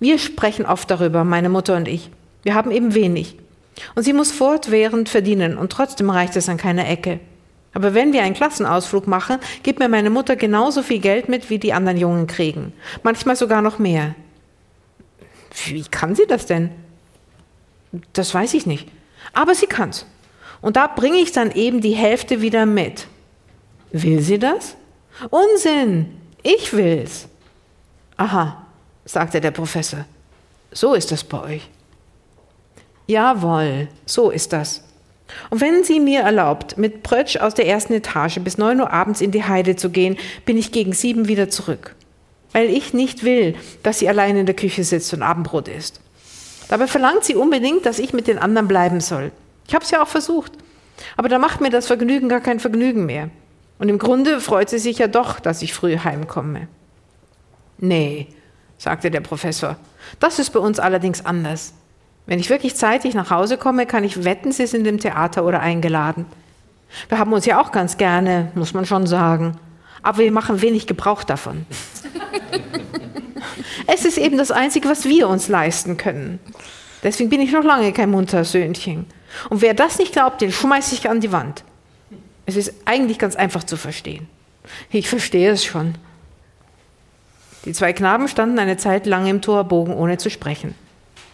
[0.00, 2.10] Wir sprechen oft darüber, meine Mutter und ich.
[2.42, 3.36] Wir haben eben wenig.
[3.94, 7.20] Und sie muss fortwährend verdienen und trotzdem reicht es an keiner Ecke.
[7.74, 11.58] Aber wenn wir einen Klassenausflug machen, gibt mir meine Mutter genauso viel Geld mit, wie
[11.58, 12.72] die anderen Jungen kriegen.
[13.02, 14.14] Manchmal sogar noch mehr.
[15.66, 16.70] Wie kann sie das denn?
[18.12, 18.88] Das weiß ich nicht.
[19.32, 20.06] Aber sie kann's.
[20.60, 23.06] Und da bringe ich dann eben die Hälfte wieder mit.
[23.92, 24.76] Will sie das?
[25.30, 26.16] Unsinn!
[26.42, 27.28] Ich will's.
[28.16, 28.66] Aha,
[29.04, 30.04] sagte der Professor.
[30.72, 31.70] So ist das bei euch.
[33.08, 34.84] Jawohl, so ist das.
[35.48, 39.22] Und wenn sie mir erlaubt, mit Prötsch aus der ersten Etage bis neun Uhr abends
[39.22, 41.94] in die Heide zu gehen, bin ich gegen sieben wieder zurück.
[42.52, 46.00] Weil ich nicht will, dass sie allein in der Küche sitzt und Abendbrot isst.
[46.68, 49.32] Dabei verlangt sie unbedingt, dass ich mit den anderen bleiben soll.
[49.66, 50.52] Ich habe es ja auch versucht.
[51.16, 53.30] Aber da macht mir das Vergnügen gar kein Vergnügen mehr.
[53.78, 56.68] Und im Grunde freut sie sich ja doch, dass ich früh heimkomme.
[57.78, 58.26] Nee,
[58.76, 59.76] sagte der Professor,
[60.20, 61.72] das ist bei uns allerdings anders.
[62.28, 65.60] Wenn ich wirklich zeitig nach Hause komme, kann ich wetten, Sie sind im Theater oder
[65.60, 66.26] eingeladen.
[67.08, 69.56] Wir haben uns ja auch ganz gerne, muss man schon sagen.
[70.02, 71.64] Aber wir machen wenig Gebrauch davon.
[73.86, 76.38] es ist eben das Einzige, was wir uns leisten können.
[77.02, 79.06] Deswegen bin ich noch lange kein munter Söhnchen.
[79.48, 81.64] Und wer das nicht glaubt, den schmeiße ich an die Wand.
[82.44, 84.28] Es ist eigentlich ganz einfach zu verstehen.
[84.90, 85.94] Ich verstehe es schon.
[87.64, 90.74] Die zwei Knaben standen eine Zeit lang im Torbogen, ohne zu sprechen.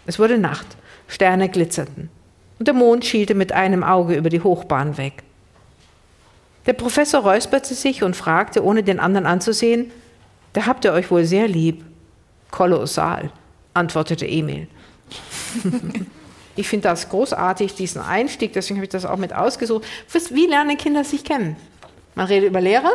[0.06, 0.66] Es wurde Nacht,
[1.14, 2.10] Sterne glitzerten,
[2.58, 5.22] und der Mond schielte mit einem Auge über die Hochbahn weg.
[6.66, 9.92] Der Professor räusperte sich und fragte, ohne den anderen anzusehen,
[10.54, 11.84] da habt ihr euch wohl sehr lieb.
[12.50, 13.30] Kolossal,
[13.74, 14.66] antwortete Emil.
[16.56, 19.84] ich finde das großartig, diesen Einstieg, deswegen habe ich das auch mit ausgesucht.
[20.30, 21.54] Wie lernen Kinder sich kennen?
[22.16, 22.92] Man redet über Lehrer,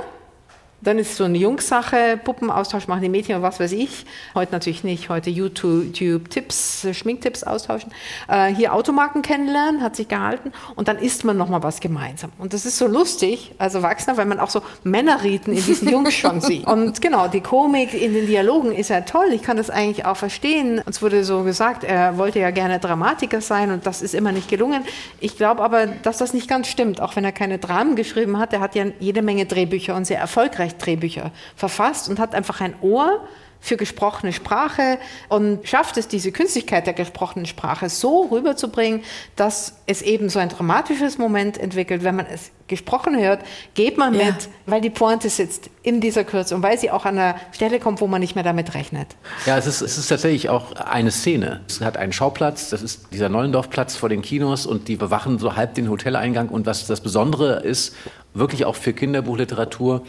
[0.81, 4.05] dann ist so eine Jungssache, Puppenaustausch machen die Mädchen und was weiß ich.
[4.33, 7.91] Heute natürlich nicht, heute YouTube-Tipps, Schminktipps austauschen.
[8.27, 12.31] Äh, hier Automarken kennenlernen, hat sich gehalten und dann isst man nochmal was gemeinsam.
[12.37, 16.13] Und das ist so lustig als Erwachsener, weil man auch so Männerriten in diesen Jungs
[16.13, 16.65] schon sieht.
[16.65, 20.17] Und genau, die Komik in den Dialogen ist ja toll, ich kann das eigentlich auch
[20.17, 20.81] verstehen.
[20.85, 24.47] Uns wurde so gesagt, er wollte ja gerne Dramatiker sein und das ist immer nicht
[24.47, 24.83] gelungen.
[25.19, 28.53] Ich glaube aber, dass das nicht ganz stimmt, auch wenn er keine Dramen geschrieben hat.
[28.53, 32.75] Er hat ja jede Menge Drehbücher und sehr erfolgreich Drehbücher verfasst und hat einfach ein
[32.81, 33.21] Ohr
[33.61, 39.01] für gesprochene Sprache und schafft es, diese Künstlichkeit der gesprochenen Sprache so rüberzubringen,
[39.35, 42.03] dass es eben so ein dramatisches Moment entwickelt.
[42.03, 43.41] Wenn man es gesprochen hört,
[43.73, 44.27] geht man ja.
[44.27, 47.79] mit, weil die Pointe sitzt in dieser Kürze und weil sie auch an einer Stelle
[47.79, 49.17] kommt, wo man nicht mehr damit rechnet.
[49.45, 51.61] Ja, es ist, es ist tatsächlich auch eine Szene.
[51.67, 55.55] Es hat einen Schauplatz, das ist dieser Neulendorfplatz vor den Kinos und die bewachen so
[55.55, 57.95] halb den Hoteleingang und was das Besondere ist,
[58.33, 60.03] wirklich auch für Kinderbuchliteratur,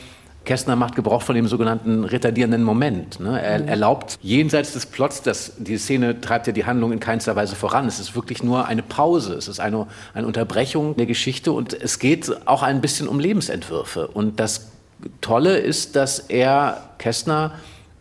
[0.51, 3.21] Kästner macht Gebrauch von dem sogenannten retardierenden Moment.
[3.21, 3.41] Ne?
[3.41, 3.69] Er mhm.
[3.69, 7.87] erlaubt jenseits des Plots, dass die Szene treibt ja die Handlung in keinster Weise voran.
[7.87, 12.01] Es ist wirklich nur eine Pause, es ist eine, eine Unterbrechung der Geschichte und es
[12.01, 14.09] geht auch ein bisschen um Lebensentwürfe.
[14.09, 14.73] Und das
[15.21, 17.53] Tolle ist, dass er, Kästner,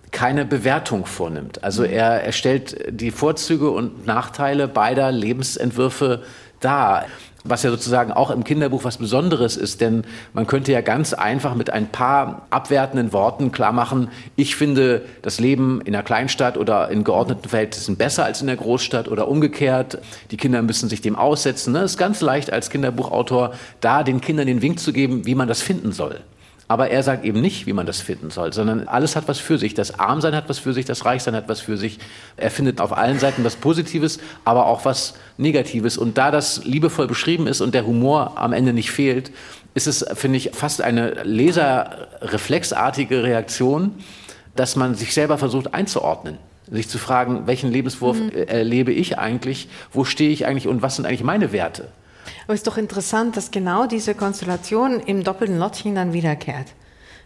[0.10, 1.64] keine Bewertung vornimmt.
[1.64, 1.92] Also mhm.
[1.92, 6.24] er, er stellt die Vorzüge und Nachteile beider Lebensentwürfe
[6.62, 7.06] dar
[7.44, 11.56] was ja sozusagen auch im Kinderbuch was Besonderes ist, denn man könnte ja ganz einfach
[11.56, 16.90] mit ein paar abwertenden Worten klar machen, ich finde das Leben in einer Kleinstadt oder
[16.90, 20.00] in geordneten Verhältnissen besser als in der Großstadt oder umgekehrt.
[20.32, 21.76] Die Kinder müssen sich dem aussetzen.
[21.76, 25.48] Es ist ganz leicht als Kinderbuchautor da den Kindern den Wink zu geben, wie man
[25.48, 26.22] das finden soll.
[26.70, 29.58] Aber er sagt eben nicht, wie man das finden soll, sondern alles hat was für
[29.58, 29.74] sich.
[29.74, 31.98] Das Armsein hat was für sich, das Reichsein hat was für sich.
[32.38, 35.98] Er findet auf allen Seiten was Positives, aber auch was Negatives.
[35.98, 39.32] Und da das liebevoll beschrieben ist und der Humor am Ende nicht fehlt,
[39.74, 43.96] ist es, finde ich, fast eine leserreflexartige Reaktion,
[44.56, 46.38] dass man sich selber versucht einzuordnen
[46.72, 48.30] sich zu fragen, welchen Lebenswurf mhm.
[48.30, 51.88] erlebe ich eigentlich, wo stehe ich eigentlich und was sind eigentlich meine Werte.
[52.50, 56.66] Aber es ist doch interessant, dass genau diese Konstellation im doppelten Lottchen dann wiederkehrt.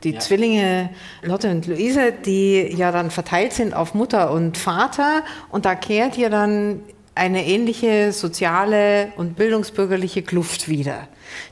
[0.03, 0.19] Die ja.
[0.19, 0.89] Zwillinge
[1.21, 6.17] Lotte und Luise, die ja dann verteilt sind auf Mutter und Vater und da kehrt
[6.17, 6.81] ja dann
[7.15, 11.07] eine ähnliche soziale und bildungsbürgerliche Kluft wieder.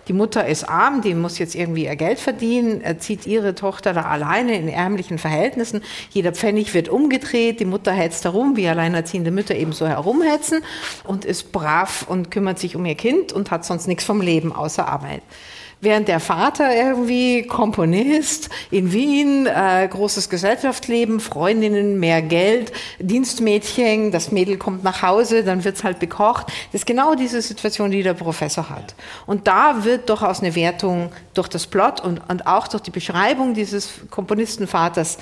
[0.08, 4.04] Die Mutter ist arm, die muss jetzt irgendwie ihr Geld verdienen, erzieht ihre Tochter da
[4.04, 5.82] alleine in ärmlichen Verhältnissen.
[6.12, 10.64] Jeder Pfennig wird umgedreht, die Mutter hetzt darum, wie alleinerziehende Mütter eben so herumhetzen
[11.04, 14.54] und ist brav und kümmert sich um ihr Kind und hat sonst nichts vom Leben
[14.54, 15.22] außer Arbeit.
[15.84, 24.32] Während der Vater irgendwie Komponist in Wien, äh, großes Gesellschaftsleben, Freundinnen, mehr Geld, Dienstmädchen, das
[24.32, 26.46] Mädel kommt nach Hause, dann wird's halt bekocht.
[26.72, 28.94] Das ist genau diese Situation, die der Professor hat.
[29.26, 33.54] Und da wird durchaus eine Wertung durch das Plot und, und auch durch die Beschreibung
[33.54, 35.18] dieses Komponistenvaters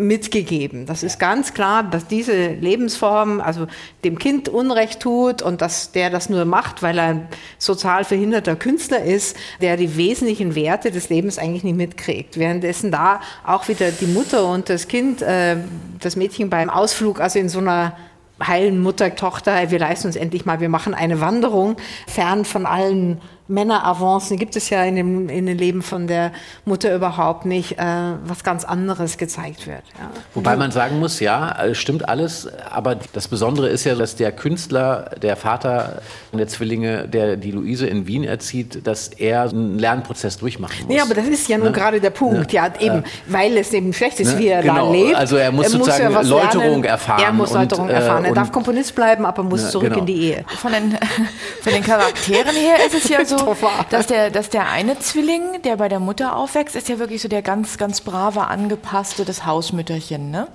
[0.00, 0.86] mitgegeben.
[0.86, 3.66] Das ist ganz klar, dass diese Lebensform also
[4.02, 7.28] dem Kind Unrecht tut und dass der das nur macht, weil er ein
[7.58, 12.38] sozial verhinderter Künstler ist, der die wesentlichen Werte des Lebens eigentlich nicht mitkriegt.
[12.38, 15.56] Währenddessen da auch wieder die Mutter und das Kind, äh,
[16.00, 17.96] das Mädchen beim Ausflug, also in so einer
[18.42, 21.76] heilen Mutter-Tochter, wir leisten uns endlich mal, wir machen eine Wanderung
[22.06, 23.20] fern von allen
[23.50, 26.32] Männeravancen gibt es ja in dem, in dem Leben von der
[26.64, 27.84] Mutter überhaupt nicht, äh,
[28.24, 29.82] was ganz anderes gezeigt wird.
[29.98, 30.10] Ja.
[30.34, 34.32] Wobei man sagen muss, ja, äh, stimmt alles, aber das Besondere ist ja, dass der
[34.32, 36.00] Künstler, der Vater
[36.32, 40.96] der Zwillinge, der die Luise in Wien erzieht, dass er einen Lernprozess durchmachen muss.
[40.96, 41.72] Ja, aber das ist ja nun ne?
[41.72, 42.54] gerade der Punkt, ne?
[42.54, 44.38] ja, eben, äh, weil es eben schlecht ist, ne?
[44.38, 44.86] wie er genau.
[44.86, 45.16] da lebt.
[45.16, 46.84] Also er muss er sozusagen muss ja Läuterung lernen.
[46.84, 47.22] erfahren.
[47.24, 48.24] Er muss Läuterung und, erfahren.
[48.24, 49.98] Er darf Komponist bleiben, aber muss ne, zurück genau.
[49.98, 50.44] in die Ehe.
[50.60, 50.96] Von den,
[51.62, 53.39] von den Charakteren her ist es ja so,
[53.90, 57.28] dass der, dass der eine Zwilling, der bei der Mutter aufwächst, ist ja wirklich so
[57.28, 60.30] der ganz, ganz brave, angepasste, das Hausmütterchen.
[60.30, 60.48] Ne?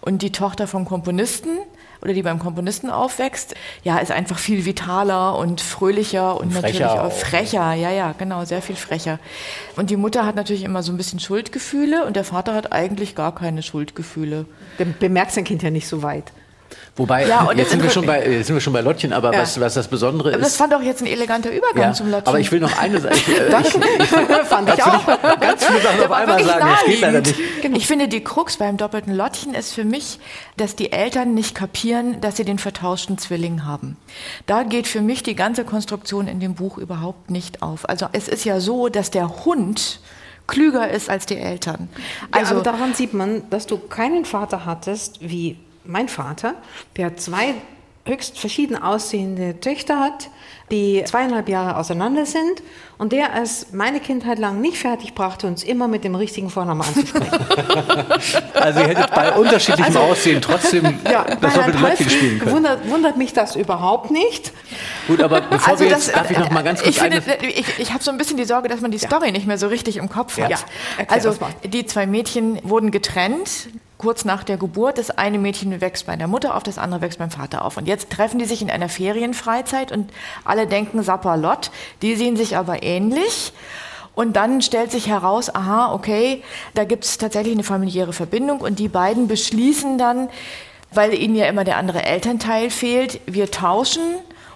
[0.00, 1.58] Und die Tochter vom Komponisten,
[2.00, 6.84] oder die beim Komponisten aufwächst, ja, ist einfach viel vitaler und fröhlicher und, und natürlich
[6.84, 7.72] auch, auch frecher.
[7.74, 9.18] Ja, ja, genau, sehr viel frecher.
[9.76, 13.14] Und die Mutter hat natürlich immer so ein bisschen Schuldgefühle und der Vater hat eigentlich
[13.14, 14.46] gar keine Schuldgefühle.
[14.78, 16.32] Der bemerkt sein Kind ja nicht so weit.
[16.96, 19.42] Wobei, ja, jetzt, sind wir schon bei, jetzt sind wir schon bei Lottchen, aber ja.
[19.42, 20.42] was, was das Besondere ist.
[20.42, 22.28] Das fand auch jetzt ein eleganter Übergang ja, zum Lottchen.
[22.28, 23.14] Aber ich will noch eine Sache.
[23.18, 23.58] Ich, äh,
[23.98, 25.06] ich, ich, fand ich auch.
[25.40, 26.66] ganz viele Sachen auf einmal sagen.
[26.68, 27.62] Das geht leider nicht.
[27.62, 27.76] Genau.
[27.76, 30.18] Ich finde, die Krux beim doppelten Lottchen ist für mich,
[30.56, 33.96] dass die Eltern nicht kapieren, dass sie den vertauschten Zwilling haben.
[34.46, 37.88] Da geht für mich die ganze Konstruktion in dem Buch überhaupt nicht auf.
[37.88, 40.00] Also es ist ja so, dass der Hund
[40.46, 41.88] klüger ist als die Eltern.
[42.32, 45.58] Also ja, daran sieht man, dass du keinen Vater hattest wie
[45.88, 46.54] mein Vater,
[46.96, 47.54] der zwei
[48.04, 50.30] höchst verschieden aussehende Töchter hat,
[50.70, 52.62] die zweieinhalb Jahre auseinander sind
[52.98, 56.82] und der es meine Kindheit lang nicht fertig brachte, uns immer mit dem richtigen Vornamen
[56.82, 57.30] anzusprechen.
[58.54, 62.52] also ihr hättet bei unterschiedlichem also, Aussehen trotzdem ja, das doppelte Mädchen spielen können.
[62.52, 64.52] Wundert, wundert, mich das überhaupt nicht.
[65.06, 67.22] Gut, aber bevor also wir jetzt, das, darf ich noch mal ganz kurz Ich, finde,
[67.40, 69.32] ich, ich habe so ein bisschen die Sorge, dass man die Story ja.
[69.32, 70.50] nicht mehr so richtig im Kopf hat.
[70.50, 70.58] Ja.
[71.08, 71.34] Also
[71.64, 73.68] die zwei Mädchen wurden getrennt
[73.98, 74.96] kurz nach der Geburt.
[74.96, 77.76] Das eine Mädchen wächst bei der Mutter auf, das andere wächst beim Vater auf.
[77.76, 80.10] Und jetzt treffen die sich in einer Ferienfreizeit und
[80.44, 81.70] alle denken Sapperlott.
[82.00, 83.52] Die sehen sich aber ähnlich.
[84.14, 86.42] Und dann stellt sich heraus, aha, okay,
[86.74, 90.28] da gibt es tatsächlich eine familiäre Verbindung und die beiden beschließen dann,
[90.92, 94.02] weil ihnen ja immer der andere Elternteil fehlt, wir tauschen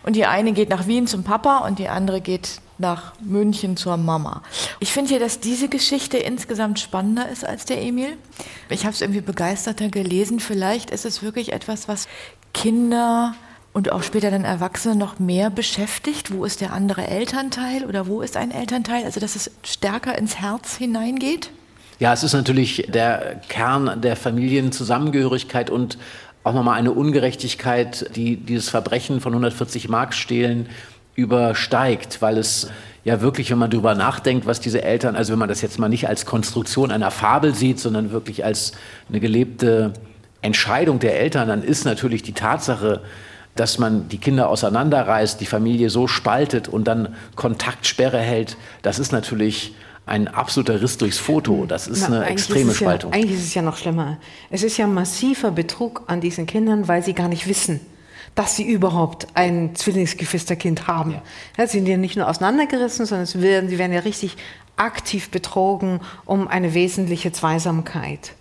[0.03, 3.97] und die eine geht nach Wien zum Papa und die andere geht nach München zur
[3.97, 4.43] Mama.
[4.81, 8.19] Ich finde ja, dass diese Geschichte insgesamt spannender ist als der Emil.
[8.69, 10.41] Ich habe es irgendwie begeisterter gelesen.
[10.41, 12.09] Vielleicht ist es wirklich etwas, was
[12.53, 13.35] Kinder
[13.73, 16.35] und auch später dann Erwachsene noch mehr beschäftigt.
[16.35, 19.05] Wo ist der andere Elternteil oder wo ist ein Elternteil?
[19.05, 21.51] Also, dass es stärker ins Herz hineingeht?
[22.01, 25.99] Ja, es ist natürlich der Kern der Familienzusammengehörigkeit und
[26.43, 30.69] auch nochmal eine Ungerechtigkeit, die dieses Verbrechen von 140 Mark stehlen
[31.15, 32.71] übersteigt, weil es
[33.05, 35.89] ja wirklich, wenn man darüber nachdenkt, was diese Eltern, also wenn man das jetzt mal
[35.89, 38.73] nicht als Konstruktion einer Fabel sieht, sondern wirklich als
[39.09, 39.93] eine gelebte
[40.41, 43.01] Entscheidung der Eltern, dann ist natürlich die Tatsache,
[43.55, 49.13] dass man die Kinder auseinanderreißt, die Familie so spaltet und dann Kontaktsperre hält, das ist
[49.13, 49.75] natürlich
[50.07, 51.65] ein absoluter Riss durchs Foto.
[51.67, 53.13] Das ist Na, eine extreme ist Spaltung.
[53.13, 54.19] Ja, eigentlich ist es ja noch schlimmer.
[54.51, 57.81] Es ist ja massiver Betrug an diesen Kindern, weil sie gar nicht wissen,
[58.35, 61.13] dass sie überhaupt ein Zwillingsgefisterkind haben.
[61.13, 61.23] Ja.
[61.59, 64.37] Ja, sie sind ja nicht nur auseinandergerissen, sondern es werden, sie werden ja richtig
[64.77, 68.33] aktiv betrogen um eine wesentliche Zweisamkeit.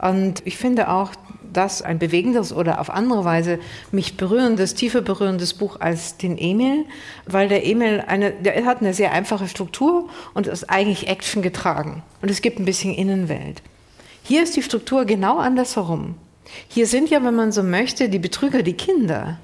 [0.00, 1.10] Und ich finde auch,
[1.52, 3.58] dass ein bewegendes oder auf andere Weise
[3.90, 6.86] mich berührendes, tiefer berührendes Buch als den Emil,
[7.26, 12.02] weil der Emil eine, der hat eine sehr einfache Struktur und ist eigentlich Action getragen.
[12.20, 13.62] Und es gibt ein bisschen Innenwelt.
[14.22, 16.14] Hier ist die Struktur genau andersherum.
[16.68, 19.38] Hier sind ja, wenn man so möchte, die Betrüger die Kinder.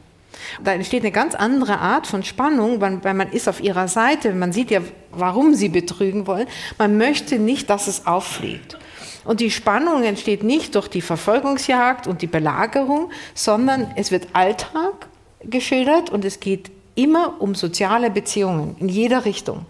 [0.63, 4.53] Da entsteht eine ganz andere Art von Spannung, weil man ist auf ihrer Seite, man
[4.53, 4.81] sieht ja,
[5.13, 6.47] warum sie betrügen wollen.
[6.79, 8.79] Man möchte nicht, dass es auffliegt.
[9.25, 15.09] Und die Spannung entsteht nicht durch die Verfolgungsjagd und die Belagerung, sondern es wird Alltag
[15.45, 19.67] geschildert und es geht immer um soziale Beziehungen in jeder Richtung.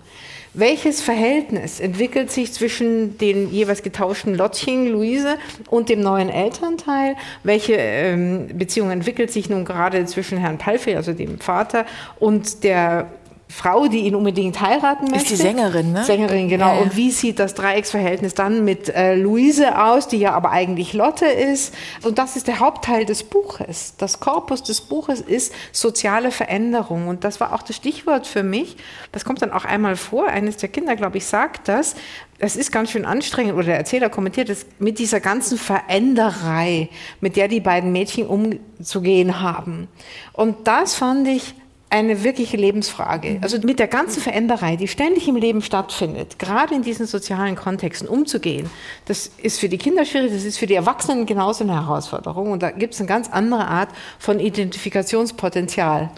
[0.58, 5.36] Welches Verhältnis entwickelt sich zwischen den jeweils getauschten Lottchen, Luise,
[5.70, 7.14] und dem neuen Elternteil?
[7.44, 11.86] Welche ähm, Beziehung entwickelt sich nun gerade zwischen Herrn Palfrey, also dem Vater,
[12.18, 13.06] und der
[13.50, 15.16] Frau, die ihn unbedingt heiraten möchte.
[15.16, 16.04] Ist die Sängerin, ne?
[16.04, 16.66] Sängerin, genau.
[16.66, 16.80] Ja, ja.
[16.82, 21.24] Und wie sieht das Dreiecksverhältnis dann mit äh, Luise aus, die ja aber eigentlich Lotte
[21.24, 21.74] ist?
[22.02, 23.94] Und das ist der Hauptteil des Buches.
[23.96, 27.08] Das Korpus des Buches ist soziale Veränderung.
[27.08, 28.76] Und das war auch das Stichwort für mich.
[29.12, 30.28] Das kommt dann auch einmal vor.
[30.28, 31.96] Eines der Kinder, glaube ich, sagt das.
[32.38, 36.90] Es ist ganz schön anstrengend, oder der Erzähler kommentiert es, mit dieser ganzen Veränderei,
[37.20, 39.88] mit der die beiden Mädchen umzugehen haben.
[40.34, 41.54] Und das fand ich
[41.90, 43.30] eine wirkliche Lebensfrage.
[43.30, 43.38] Mhm.
[43.42, 48.08] Also mit der ganzen Veränderei, die ständig im Leben stattfindet, gerade in diesen sozialen Kontexten
[48.08, 48.68] umzugehen,
[49.06, 52.52] das ist für die Kinder schwierig, das ist für die Erwachsenen genauso eine Herausforderung.
[52.52, 56.10] Und da gibt es eine ganz andere Art von Identifikationspotenzial.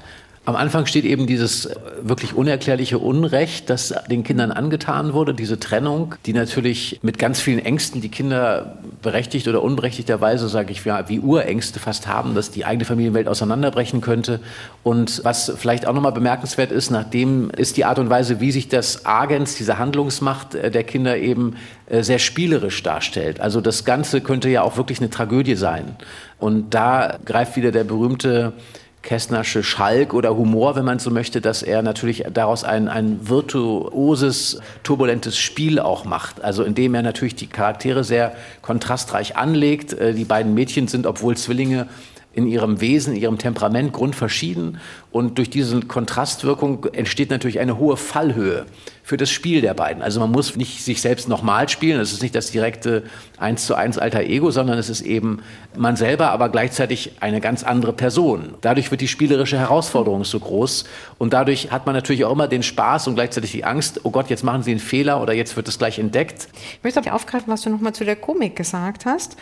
[0.46, 1.68] Am Anfang steht eben dieses
[2.00, 7.58] wirklich unerklärliche Unrecht, das den Kindern angetan wurde, diese Trennung, die natürlich mit ganz vielen
[7.58, 12.86] Ängsten die Kinder berechtigt oder unberechtigterweise, sage ich, wie Urängste fast haben, dass die eigene
[12.86, 14.40] Familienwelt auseinanderbrechen könnte.
[14.82, 18.68] Und was vielleicht auch nochmal bemerkenswert ist, nachdem ist die Art und Weise, wie sich
[18.68, 23.40] das Agens, diese Handlungsmacht äh, der Kinder eben äh, sehr spielerisch darstellt.
[23.40, 25.96] Also das Ganze könnte ja auch wirklich eine Tragödie sein.
[26.38, 28.54] Und da greift wieder der berühmte
[29.02, 34.60] Kästnersche Schalk oder Humor, wenn man so möchte, dass er natürlich daraus ein, ein virtuoses,
[34.82, 36.44] turbulentes Spiel auch macht.
[36.44, 39.94] Also indem er natürlich die Charaktere sehr kontrastreich anlegt.
[39.94, 41.88] Äh, die beiden Mädchen sind, obwohl Zwillinge,
[42.32, 44.78] in ihrem Wesen, in ihrem Temperament grundverschieden.
[45.10, 48.66] Und durch diese Kontrastwirkung entsteht natürlich eine hohe Fallhöhe
[49.02, 50.02] für das Spiel der beiden.
[50.02, 52.00] Also man muss nicht sich selbst nochmal spielen.
[52.00, 53.02] Es ist nicht das direkte
[53.38, 55.42] eins zu eins alter Ego, sondern es ist eben
[55.76, 58.54] man selber, aber gleichzeitig eine ganz andere Person.
[58.60, 60.84] Dadurch wird die spielerische Herausforderung so groß.
[61.18, 64.30] Und dadurch hat man natürlich auch immer den Spaß und gleichzeitig die Angst, oh Gott,
[64.30, 66.46] jetzt machen sie einen Fehler oder jetzt wird es gleich entdeckt.
[66.74, 69.36] Ich möchte aufgreifen, was du nochmal zu der Komik gesagt hast.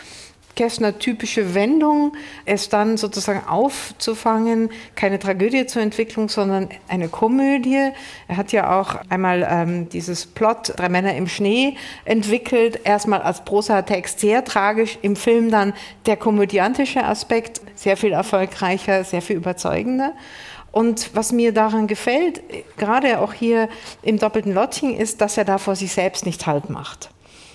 [0.58, 7.92] Kästner typische Wendung, es dann sozusagen aufzufangen, keine Tragödie zur Entwicklung, sondern eine Komödie.
[8.26, 13.44] Er hat ja auch einmal ähm, dieses Plot Drei Männer im Schnee entwickelt, erstmal als
[13.44, 15.74] Prosatext sehr tragisch, im Film dann
[16.06, 20.12] der komödiantische Aspekt, sehr viel erfolgreicher, sehr viel überzeugender.
[20.72, 22.42] Und was mir daran gefällt,
[22.76, 23.68] gerade auch hier
[24.02, 27.10] im doppelten Lottchen, ist, dass er da vor sich selbst nicht Halt macht.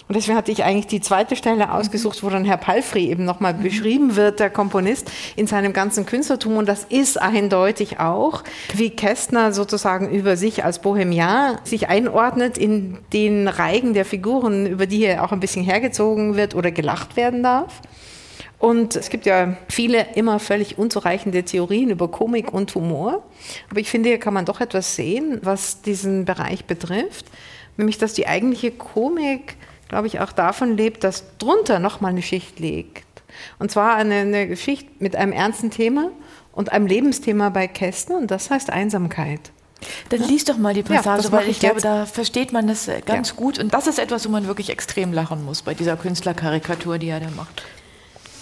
[0.08, 3.54] Und deswegen hatte ich eigentlich die zweite Stelle ausgesucht, wo dann Herr Palfrey eben nochmal
[3.54, 3.64] mhm.
[3.64, 6.58] beschrieben wird, der Komponist, in seinem ganzen Künstlertum.
[6.58, 8.44] Und das ist eindeutig auch,
[8.74, 14.88] wie Kästner sozusagen über sich als Bohemian sich einordnet in den Reigen der Figuren, über
[14.88, 17.82] die er auch ein bisschen hergezogen wird oder gelacht werden darf.
[18.64, 23.22] Und es gibt ja viele immer völlig unzureichende Theorien über Komik und Humor.
[23.70, 27.26] Aber ich finde, hier kann man doch etwas sehen, was diesen Bereich betrifft.
[27.76, 29.58] Nämlich, dass die eigentliche Komik
[29.94, 33.06] glaube ich, auch davon lebt, dass drunter nochmal eine Schicht liegt.
[33.60, 36.10] Und zwar eine, eine Geschichte mit einem ernsten Thema
[36.52, 39.52] und einem Lebensthema bei Kästner und das heißt Einsamkeit.
[40.10, 42.88] Dann liest doch mal die Passage, ja, weil ich, ich glaube, da versteht man das
[42.88, 43.36] äh, ganz ja.
[43.36, 43.60] gut.
[43.60, 47.20] Und das ist etwas, wo man wirklich extrem lachen muss bei dieser Künstlerkarikatur, die er
[47.20, 47.62] da macht.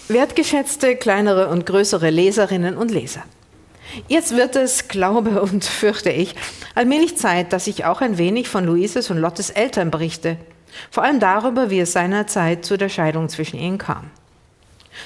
[0.08, 3.24] Wertgeschätzte kleinere und größere Leserinnen und Leser.
[4.08, 6.34] Jetzt wird es, glaube und fürchte ich,
[6.74, 10.38] allmählich Zeit, dass ich auch ein wenig von Luises und Lottes Eltern berichte.
[10.90, 14.10] Vor allem darüber, wie es seinerzeit zu der Scheidung zwischen ihnen kam.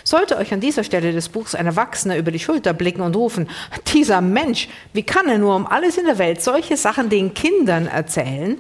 [0.05, 3.49] Sollte euch an dieser Stelle des Buchs ein Erwachsener über die Schulter blicken und rufen,
[3.93, 7.87] dieser Mensch, wie kann er nur um alles in der Welt solche Sachen den Kindern
[7.87, 8.59] erzählen?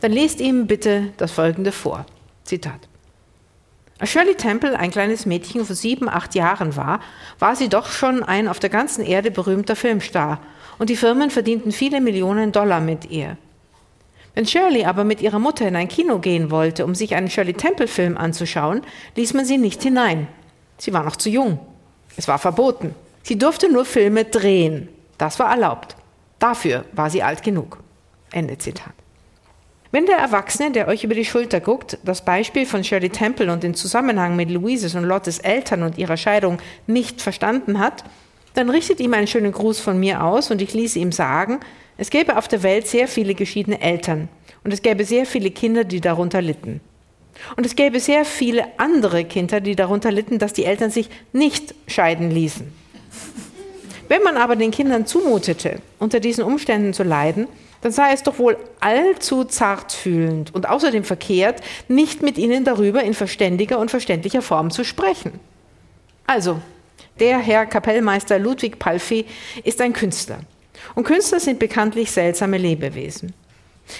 [0.00, 2.06] Dann lest ihm bitte das folgende vor.
[2.44, 2.88] Zitat.
[3.98, 7.00] Als Shirley Temple ein kleines Mädchen von sieben, acht Jahren war,
[7.38, 10.40] war sie doch schon ein auf der ganzen Erde berühmter Filmstar
[10.78, 13.38] und die Firmen verdienten viele Millionen Dollar mit ihr.
[14.36, 17.54] Wenn Shirley aber mit ihrer Mutter in ein Kino gehen wollte, um sich einen Shirley
[17.54, 18.82] Temple-Film anzuschauen,
[19.16, 20.28] ließ man sie nicht hinein.
[20.76, 21.58] Sie war noch zu jung.
[22.18, 22.94] Es war verboten.
[23.22, 24.90] Sie durfte nur Filme drehen.
[25.16, 25.96] Das war erlaubt.
[26.38, 27.78] Dafür war sie alt genug.
[28.30, 28.92] Ende Zitat.
[29.90, 33.62] Wenn der Erwachsene, der euch über die Schulter guckt, das Beispiel von Shirley Temple und
[33.62, 38.04] den Zusammenhang mit Louises und Lottes Eltern und ihrer Scheidung nicht verstanden hat,
[38.52, 41.60] dann richtet ihm einen schönen Gruß von mir aus und ich ließe ihm sagen,
[41.96, 44.28] es gäbe auf der Welt sehr viele geschiedene Eltern
[44.64, 46.80] und es gäbe sehr viele Kinder, die darunter litten.
[47.56, 51.74] Und es gäbe sehr viele andere Kinder, die darunter litten, dass die Eltern sich nicht
[51.86, 52.72] scheiden ließen.
[54.08, 57.48] Wenn man aber den Kindern zumutete, unter diesen Umständen zu leiden,
[57.82, 63.14] dann sei es doch wohl allzu zartfühlend und außerdem verkehrt, nicht mit ihnen darüber in
[63.14, 65.38] verständiger und verständlicher Form zu sprechen.
[66.26, 66.60] Also,
[67.18, 69.24] Der Herr Kapellmeister Ludwig Palfi
[69.64, 70.40] ist ein Künstler.
[70.94, 73.32] Und Künstler sind bekanntlich seltsame Lebewesen.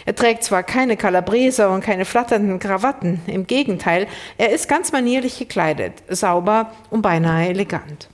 [0.05, 5.39] Er trägt zwar keine Kalabreser und keine flatternden Krawatten, im Gegenteil, er ist ganz manierlich
[5.39, 8.09] gekleidet, sauber und beinahe elegant.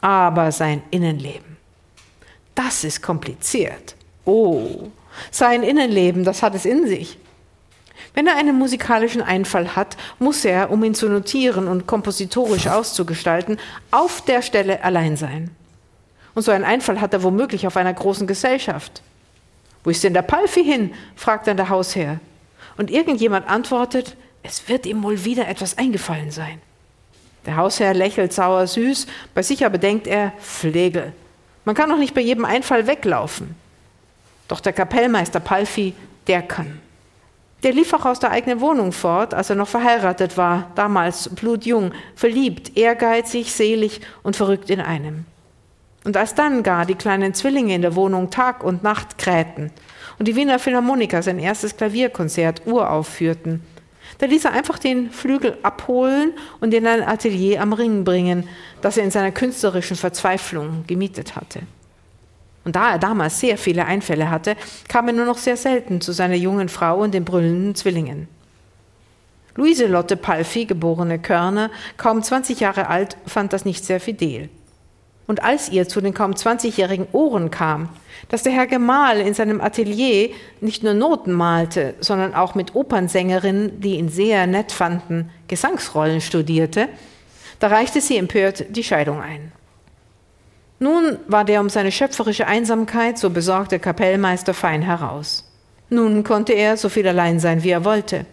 [0.00, 1.56] Aber sein Innenleben,
[2.54, 3.94] das ist kompliziert.
[4.24, 4.88] Oh,
[5.30, 7.18] sein Innenleben, das hat es in sich.
[8.14, 13.58] Wenn er einen musikalischen Einfall hat, muss er, um ihn zu notieren und kompositorisch auszugestalten,
[13.90, 15.50] auf der Stelle allein sein.
[16.34, 19.02] Und so einen Einfall hat er womöglich auf einer großen Gesellschaft.
[19.84, 20.94] Wo ist denn der Palfi hin?
[21.16, 22.20] fragt dann der Hausherr.
[22.76, 26.60] Und irgendjemand antwortet, es wird ihm wohl wieder etwas eingefallen sein.
[27.46, 31.12] Der Hausherr lächelt sauer süß, bei sich aber denkt er, Pflegel.
[31.64, 33.54] Man kann doch nicht bei jedem Einfall weglaufen.
[34.48, 35.94] Doch der Kapellmeister Palfi,
[36.26, 36.80] der kann.
[37.62, 41.92] Der lief auch aus der eigenen Wohnung fort, als er noch verheiratet war, damals blutjung,
[42.16, 45.24] verliebt, ehrgeizig, selig und verrückt in einem.
[46.04, 49.70] Und als dann gar die kleinen Zwillinge in der Wohnung Tag und Nacht krähten
[50.18, 53.62] und die Wiener Philharmoniker sein erstes Klavierkonzert uraufführten,
[54.18, 58.48] da ließ er einfach den Flügel abholen und in ein Atelier am Ring bringen,
[58.80, 61.60] das er in seiner künstlerischen Verzweiflung gemietet hatte.
[62.64, 64.56] Und da er damals sehr viele Einfälle hatte,
[64.88, 68.28] kam er nur noch sehr selten zu seiner jungen Frau und den brüllenden Zwillingen.
[69.56, 74.48] Luise Lotte Palfi, geborene Körner, kaum 20 Jahre alt, fand das nicht sehr fidel.
[75.26, 77.88] Und als ihr zu den kaum 20-jährigen Ohren kam,
[78.28, 83.80] dass der Herr Gemahl in seinem Atelier nicht nur Noten malte, sondern auch mit Opernsängerinnen,
[83.80, 86.88] die ihn sehr nett fanden, Gesangsrollen studierte,
[87.60, 89.52] da reichte sie empört die Scheidung ein.
[90.80, 95.48] Nun war der um seine schöpferische Einsamkeit so besorgte Kapellmeister fein heraus.
[95.88, 98.26] Nun konnte er so viel allein sein, wie er wollte.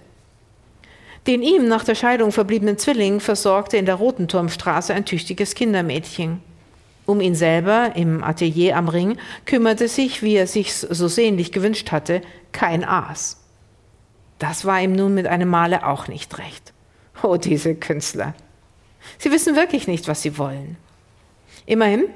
[1.28, 6.42] Den ihm nach der Scheidung verbliebenen Zwilling versorgte in der Rotenturmstraße ein tüchtiges Kindermädchen.
[7.10, 11.92] Um ihn selber im Atelier am Ring kümmerte sich, wie er sich's so sehnlich gewünscht
[11.92, 13.44] hatte, kein Aas.
[14.38, 16.72] Das war ihm nun mit einem Male auch nicht recht.
[17.24, 18.36] Oh, diese Künstler.
[19.18, 20.78] Sie wissen wirklich nicht, was sie wollen.
[21.66, 22.10] Immerhin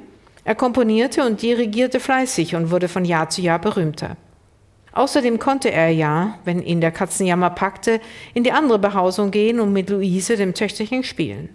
[0.43, 4.15] er komponierte und dirigierte fleißig und wurde von Jahr zu Jahr berühmter.
[4.91, 7.99] Außerdem konnte er ja, wenn ihn der Katzenjammer packte,
[8.35, 11.49] in die andere Behausung gehen und mit Luise, dem Töchterchen, spielen.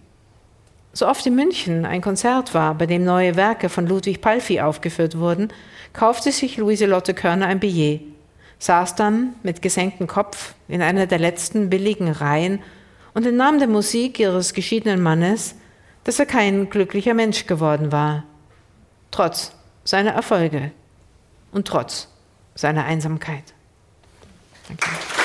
[0.99, 5.16] So oft in München ein Konzert war, bei dem neue Werke von Ludwig Palfi aufgeführt
[5.16, 5.53] wurden,
[5.92, 8.01] kaufte sich Luise Lotte Körner ein Billet,
[8.59, 12.64] saß dann mit gesenktem Kopf in einer der letzten billigen Reihen
[13.14, 15.55] und entnahm der Musik ihres geschiedenen Mannes,
[16.03, 18.24] dass er kein glücklicher Mensch geworden war,
[19.12, 19.53] trotz
[19.84, 20.72] seiner Erfolge
[21.53, 22.09] und trotz
[22.57, 23.44] seiner Einsamkeit.
[24.66, 25.18] Danke.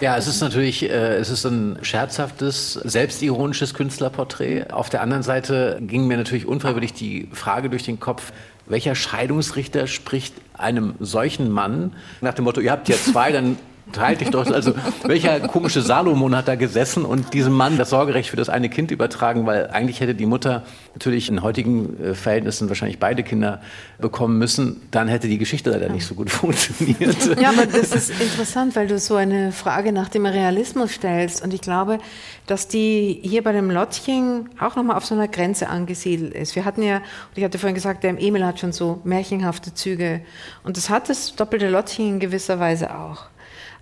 [0.00, 4.70] Ja, es ist natürlich, äh, es ist ein scherzhaftes, selbstironisches Künstlerporträt.
[4.70, 8.32] Auf der anderen Seite ging mir natürlich unfreiwillig die Frage durch den Kopf,
[8.66, 13.56] welcher Scheidungsrichter spricht einem solchen Mann nach dem Motto, ihr habt ja zwei, dann
[13.92, 14.46] teilt dich doch.
[14.50, 14.74] Also
[15.04, 18.90] welcher komische Salomon hat da gesessen und diesem Mann das Sorgerecht für das eine Kind
[18.90, 20.64] übertragen, weil eigentlich hätte die Mutter
[20.94, 23.60] natürlich in heutigen äh, Verhältnissen wahrscheinlich beide Kinder
[23.98, 24.82] bekommen müssen.
[24.90, 27.40] Dann hätte die Geschichte leider nicht so gut funktioniert.
[27.40, 31.52] Ja, aber das ist interessant, weil du so eine Frage nach dem Realismus stellst und
[31.52, 31.98] ich glaube,
[32.46, 36.56] dass die hier bei dem Lottchen auch nochmal auf so einer Grenze angesiedelt ist.
[36.56, 40.20] Wir hatten ja, und ich hatte vorhin gesagt, der Emil hat schon so märchenhafte Züge
[40.62, 43.26] und das hat das doppelte Lottchen in gewisser Weise auch.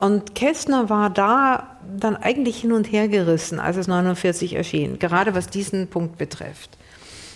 [0.02, 5.32] Und Kästner war da dann eigentlich hin und her gerissen, als es 49 erschien, gerade
[5.36, 6.76] was diesen Punkt betrifft.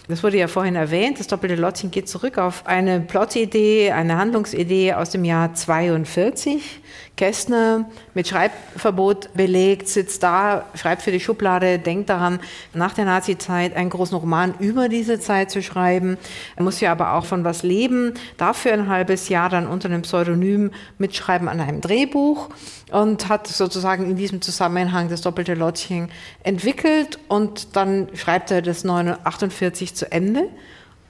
[0.08, 4.94] Das wurde ja vorhin erwähnt, das doppelte Lottchen geht zurück auf eine Plotidee, eine Handlungsidee
[4.94, 6.80] aus dem Jahr 42.
[7.16, 12.40] Kästner mit Schreibverbot belegt, sitzt da, schreibt für die Schublade, denkt daran,
[12.74, 16.18] nach der Nazizeit einen großen Roman über diese Zeit zu schreiben.
[16.56, 20.02] Er muss ja aber auch von was leben, dafür ein halbes Jahr dann unter einem
[20.02, 22.50] Pseudonym mitschreiben an einem Drehbuch
[22.92, 26.10] und hat sozusagen in diesem Zusammenhang das doppelte Lottchen
[26.42, 30.48] entwickelt und dann schreibt er das 48 zu Ende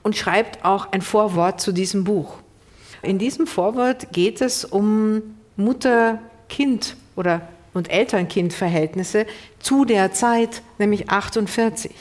[0.03, 2.37] und schreibt auch ein Vorwort zu diesem Buch.
[3.01, 5.21] In diesem Vorwort geht es um
[5.57, 7.41] Mutter-Kind oder
[7.73, 9.25] und Eltern-Kind-Verhältnisse
[9.59, 11.91] zu der Zeit, nämlich 48.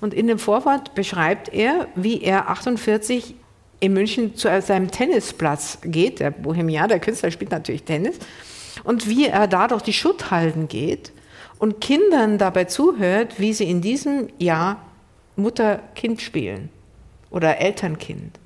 [0.00, 3.34] Und in dem Vorwort beschreibt er, wie er 48
[3.80, 6.20] in München zu seinem Tennisplatz geht.
[6.20, 8.18] Der Bohemian, der Künstler, spielt natürlich Tennis.
[8.82, 11.12] Und wie er da durch die Schutthalden geht
[11.58, 14.82] und Kindern dabei zuhört, wie sie in diesem Jahr
[15.36, 16.70] Mutter-Kind spielen
[17.30, 18.39] oder Eltern-Kind.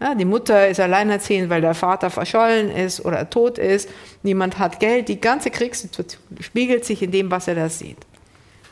[0.00, 3.88] Ja, die Mutter ist alleinerziehend, weil der Vater verschollen ist oder tot ist.
[4.22, 5.08] Niemand hat Geld.
[5.08, 7.98] Die ganze Kriegssituation spiegelt sich in dem, was er da sieht.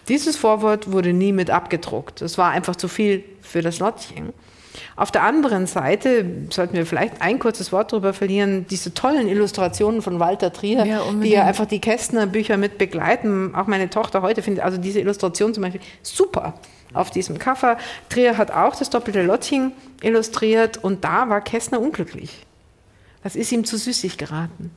[0.09, 2.20] Dieses Vorwort wurde nie mit abgedruckt.
[2.20, 4.35] Es war einfach zu viel für das Lottchen.
[4.97, 10.03] Auf der anderen Seite sollten wir vielleicht ein kurzes Wort darüber verlieren, diese tollen Illustrationen
[10.03, 13.55] von Walter Trier, ja, die ja einfach die Kästner Bücher mit begleiten.
[13.55, 16.55] Auch meine Tochter heute findet also diese Illustration zum Beispiel super
[16.95, 17.76] auf diesem Cover.
[18.09, 19.72] Trier hat auch das doppelte Lottchen
[20.03, 22.47] illustriert und da war Kästner unglücklich.
[23.22, 24.70] Das ist ihm zu süßig geraten.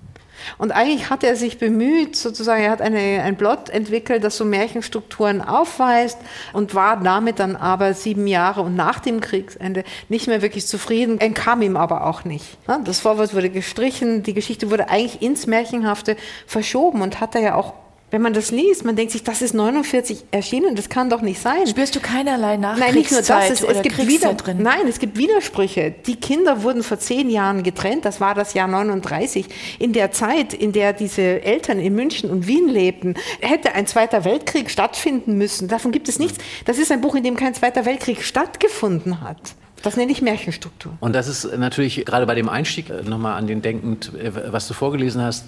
[0.57, 4.45] Und eigentlich hat er sich bemüht, sozusagen, er hat eine, ein Plot entwickelt, das so
[4.45, 6.17] Märchenstrukturen aufweist
[6.53, 11.19] und war damit dann aber sieben Jahre und nach dem Kriegsende nicht mehr wirklich zufrieden,
[11.19, 12.57] entkam ihm aber auch nicht.
[12.83, 16.15] Das Vorwort wurde gestrichen, die Geschichte wurde eigentlich ins Märchenhafte
[16.45, 17.73] verschoben und hat er ja auch
[18.09, 21.41] wenn man das liest, man denkt sich, das ist 49 erschienen, das kann doch nicht
[21.41, 21.67] sein.
[21.67, 24.61] Spürst du keinerlei Nachkriegszeit Nein, nicht nur das, es, es gibt wieder, drin?
[24.61, 25.93] Nein, es gibt Widersprüche.
[26.05, 29.47] Die Kinder wurden vor zehn Jahren getrennt, das war das Jahr 39.
[29.79, 34.23] In der Zeit, in der diese Eltern in München und Wien lebten, hätte ein Zweiter
[34.23, 35.67] Weltkrieg stattfinden müssen.
[35.67, 36.37] Davon gibt es nichts.
[36.63, 39.55] Das ist ein Buch, in dem kein Zweiter Weltkrieg stattgefunden hat.
[39.83, 40.93] Das nenne ich Märchenstruktur.
[41.01, 44.67] Und das ist natürlich gerade bei dem Einstieg äh, nochmal an den denkend, äh, was
[44.67, 45.45] du vorgelesen hast,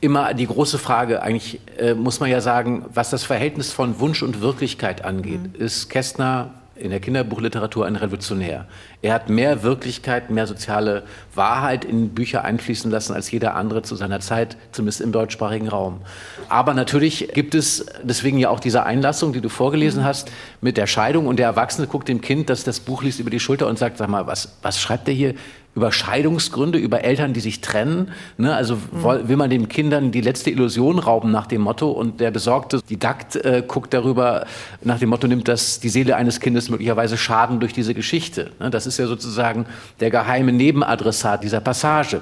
[0.00, 4.22] immer die große Frage, eigentlich äh, muss man ja sagen, was das Verhältnis von Wunsch
[4.22, 5.64] und Wirklichkeit angeht, mhm.
[5.64, 8.66] ist Kästner in der Kinderbuchliteratur ein Revolutionär.
[9.02, 13.96] Er hat mehr Wirklichkeit, mehr soziale Wahrheit in Bücher einfließen lassen als jeder andere zu
[13.96, 16.00] seiner Zeit, zumindest im deutschsprachigen Raum.
[16.48, 20.30] Aber natürlich gibt es deswegen ja auch diese Einlassung, die du vorgelesen hast,
[20.60, 23.40] mit der Scheidung und der Erwachsene guckt dem Kind, das das Buch liest, über die
[23.40, 25.34] Schulter und sagt, sag mal, was, was schreibt der hier?
[25.78, 28.10] Über Scheidungsgründe, über Eltern, die sich trennen.
[28.36, 28.54] Ne?
[28.54, 29.28] Also mhm.
[29.28, 33.36] will man den Kindern die letzte Illusion rauben nach dem Motto und der besorgte Didakt
[33.36, 34.44] äh, guckt darüber
[34.82, 38.50] nach dem Motto, nimmt das die Seele eines Kindes möglicherweise Schaden durch diese Geschichte.
[38.58, 38.70] Ne?
[38.70, 39.66] Das ist ja sozusagen
[40.00, 42.20] der geheime Nebenadressat dieser Passage.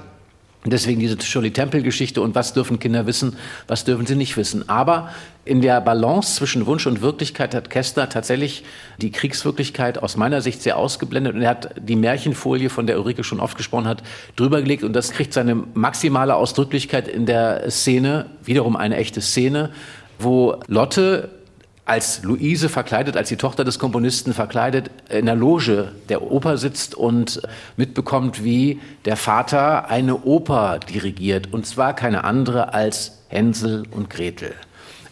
[0.70, 3.36] Deswegen diese Shirley-Temple-Geschichte und was dürfen Kinder wissen,
[3.66, 4.68] was dürfen sie nicht wissen.
[4.68, 5.10] Aber
[5.44, 8.64] in der Balance zwischen Wunsch und Wirklichkeit hat Kästner tatsächlich
[9.00, 13.22] die Kriegswirklichkeit aus meiner Sicht sehr ausgeblendet und er hat die Märchenfolie, von der Ulrike
[13.22, 14.02] schon oft gesprochen hat,
[14.34, 19.70] drüber gelegt und das kriegt seine maximale Ausdrücklichkeit in der Szene, wiederum eine echte Szene,
[20.18, 21.28] wo Lotte
[21.86, 26.96] als Luise verkleidet, als die Tochter des Komponisten verkleidet, in der Loge der Oper sitzt
[26.96, 27.40] und
[27.76, 31.52] mitbekommt, wie der Vater eine Oper dirigiert.
[31.52, 34.52] Und zwar keine andere als Hänsel und Gretel.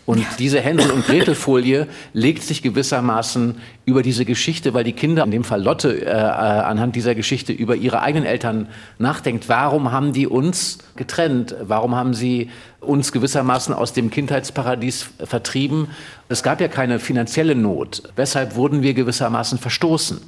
[0.06, 5.30] Und diese Hänsel- und Gretel-Folie legt sich gewissermaßen über diese Geschichte, weil die Kinder, in
[5.30, 9.48] dem Fall Lotte, äh, äh, anhand dieser Geschichte über ihre eigenen Eltern nachdenkt.
[9.48, 11.54] Warum haben die uns getrennt?
[11.62, 12.50] Warum haben sie
[12.80, 15.88] uns gewissermaßen aus dem Kindheitsparadies vertrieben?
[16.28, 18.02] Es gab ja keine finanzielle Not.
[18.16, 20.20] Weshalb wurden wir gewissermaßen verstoßen?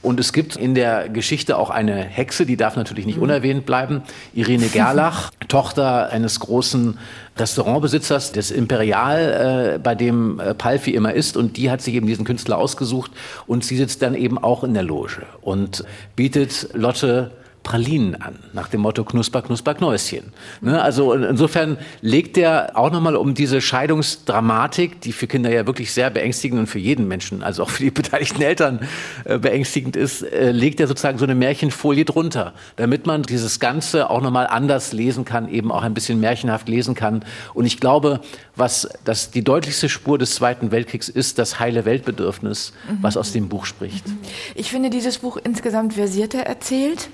[0.00, 3.24] Und es gibt in der Geschichte auch eine Hexe, die darf natürlich nicht mhm.
[3.24, 6.98] unerwähnt bleiben, Irene Gerlach, Tochter eines großen
[7.36, 11.36] Restaurantbesitzers des Imperial, äh, bei dem äh, Palfi immer ist.
[11.36, 13.10] Und die hat sich eben diesen Künstler ausgesucht
[13.46, 15.84] und sie sitzt dann eben auch in der Loge und
[16.16, 17.30] bietet Lotte
[17.68, 20.32] Pralinen an, nach dem Motto Knusper, Knusper, Knäuschen.
[20.62, 20.80] Ne?
[20.80, 26.08] Also insofern legt er auch nochmal um diese Scheidungsdramatik, die für Kinder ja wirklich sehr
[26.08, 28.80] beängstigend und für jeden Menschen, also auch für die beteiligten Eltern
[29.24, 34.08] äh, beängstigend ist, äh, legt er sozusagen so eine Märchenfolie drunter, damit man dieses Ganze
[34.08, 37.22] auch nochmal anders lesen kann, eben auch ein bisschen märchenhaft lesen kann.
[37.52, 38.20] Und ich glaube,
[38.56, 42.98] was das die deutlichste Spur des Zweiten Weltkriegs ist, das heile Weltbedürfnis, mhm.
[43.02, 44.06] was aus dem Buch spricht.
[44.54, 47.10] Ich finde dieses Buch insgesamt versierter erzählt.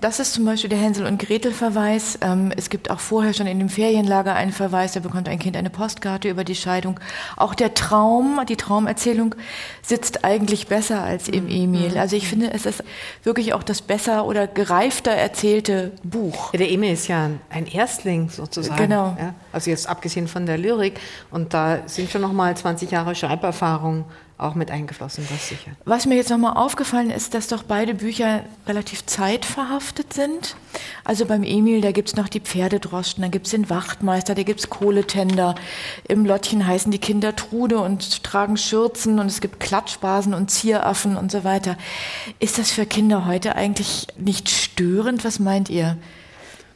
[0.00, 2.18] Das ist zum Beispiel der Hänsel und Gretel Verweis.
[2.20, 5.56] Ähm, es gibt auch vorher schon in dem Ferienlager einen Verweis, da bekommt ein Kind
[5.56, 7.00] eine Postkarte über die Scheidung.
[7.36, 9.34] Auch der Traum, die Traumerzählung
[9.82, 11.50] sitzt eigentlich besser als im mhm.
[11.50, 11.90] Emil.
[11.92, 11.98] Mhm.
[11.98, 12.84] Also ich finde, es ist
[13.22, 16.52] wirklich auch das besser oder gereifter erzählte Buch.
[16.52, 18.76] Ja, der Emil ist ja ein Erstling sozusagen.
[18.76, 19.16] Genau.
[19.18, 21.00] Ja, also jetzt abgesehen von der Lyrik.
[21.30, 24.04] Und da sind schon noch mal 20 Jahre Schreiberfahrung
[24.36, 25.70] auch mit eingeflossen, das sicher.
[25.84, 30.56] Was mir jetzt nochmal aufgefallen ist, dass doch beide Bücher relativ zeitverhaftet sind.
[31.04, 34.42] Also beim Emil, da gibt es noch die Pferdedroschen, dann gibt es den Wachtmeister, da
[34.42, 35.54] gibt es Kohletender.
[36.08, 41.16] Im Lottchen heißen die Kinder Trude und tragen Schürzen und es gibt Klatschbasen und Zieraffen
[41.16, 41.76] und so weiter.
[42.40, 45.24] Ist das für Kinder heute eigentlich nicht störend?
[45.24, 45.96] Was meint ihr?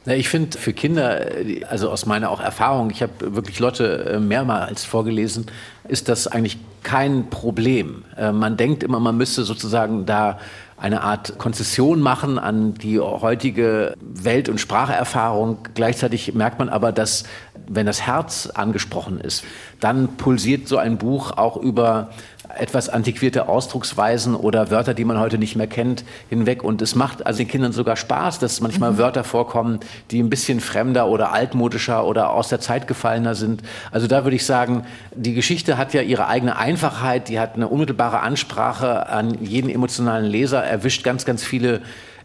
[0.05, 1.21] Ich finde für Kinder,
[1.69, 5.47] also aus meiner auch Erfahrung, ich habe wirklich Lotte äh, mehrmals vorgelesen,
[5.87, 8.05] ist das eigentlich kein Problem.
[8.17, 10.39] Äh, man denkt immer, man müsste sozusagen da
[10.77, 15.57] eine Art Konzession machen an die heutige Welt- und Spracherfahrung.
[15.73, 17.25] Gleichzeitig merkt man aber, dass
[17.67, 19.43] wenn das Herz angesprochen ist,
[19.81, 22.09] dann pulsiert so ein Buch auch über
[22.57, 26.63] etwas antiquierte Ausdrucksweisen oder Wörter, die man heute nicht mehr kennt, hinweg.
[26.63, 28.97] Und es macht also den Kindern sogar Spaß, dass manchmal mhm.
[28.97, 29.79] Wörter vorkommen,
[30.11, 33.61] die ein bisschen fremder oder altmodischer oder aus der Zeit gefallener sind.
[33.91, 34.85] Also da würde ich sagen,
[35.15, 40.25] die Geschichte hat ja ihre eigene Einfachheit, die hat eine unmittelbare Ansprache an jeden emotionalen
[40.25, 41.81] Leser, erwischt ganz, ganz viele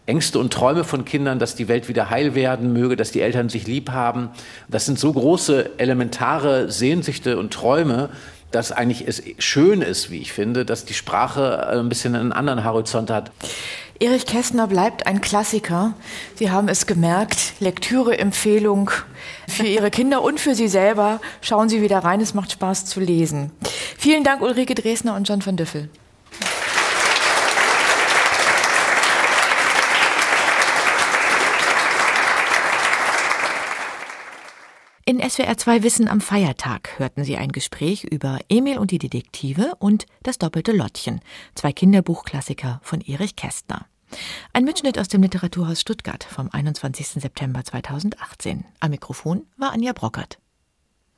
[0.07, 3.49] Ängste und Träume von Kindern, dass die Welt wieder heil werden möge, dass die Eltern
[3.49, 4.29] sich lieb haben.
[4.67, 8.09] Das sind so große, elementare Sehnsüchte und Träume,
[8.55, 12.63] dass eigentlich es schön ist, wie ich finde, dass die Sprache ein bisschen einen anderen
[12.63, 13.31] Horizont hat.
[13.99, 15.93] Erich Kästner bleibt ein Klassiker.
[16.35, 17.53] Sie haben es gemerkt.
[17.59, 18.91] Lektüre-Empfehlung
[19.47, 21.21] für Ihre Kinder und für Sie selber.
[21.41, 23.51] Schauen Sie wieder rein, es macht Spaß zu lesen.
[23.97, 25.89] Vielen Dank, Ulrike Dresner und John van Düffel.
[35.07, 39.75] In SWR 2 Wissen am Feiertag hörten Sie ein Gespräch über Emil und die Detektive
[39.77, 41.21] und das doppelte Lottchen,
[41.53, 43.85] zwei Kinderbuchklassiker von Erich Kästner.
[44.51, 47.21] Ein Mitschnitt aus dem Literaturhaus Stuttgart vom 21.
[47.21, 48.65] September 2018.
[48.79, 50.39] Am Mikrofon war Anja Brockert.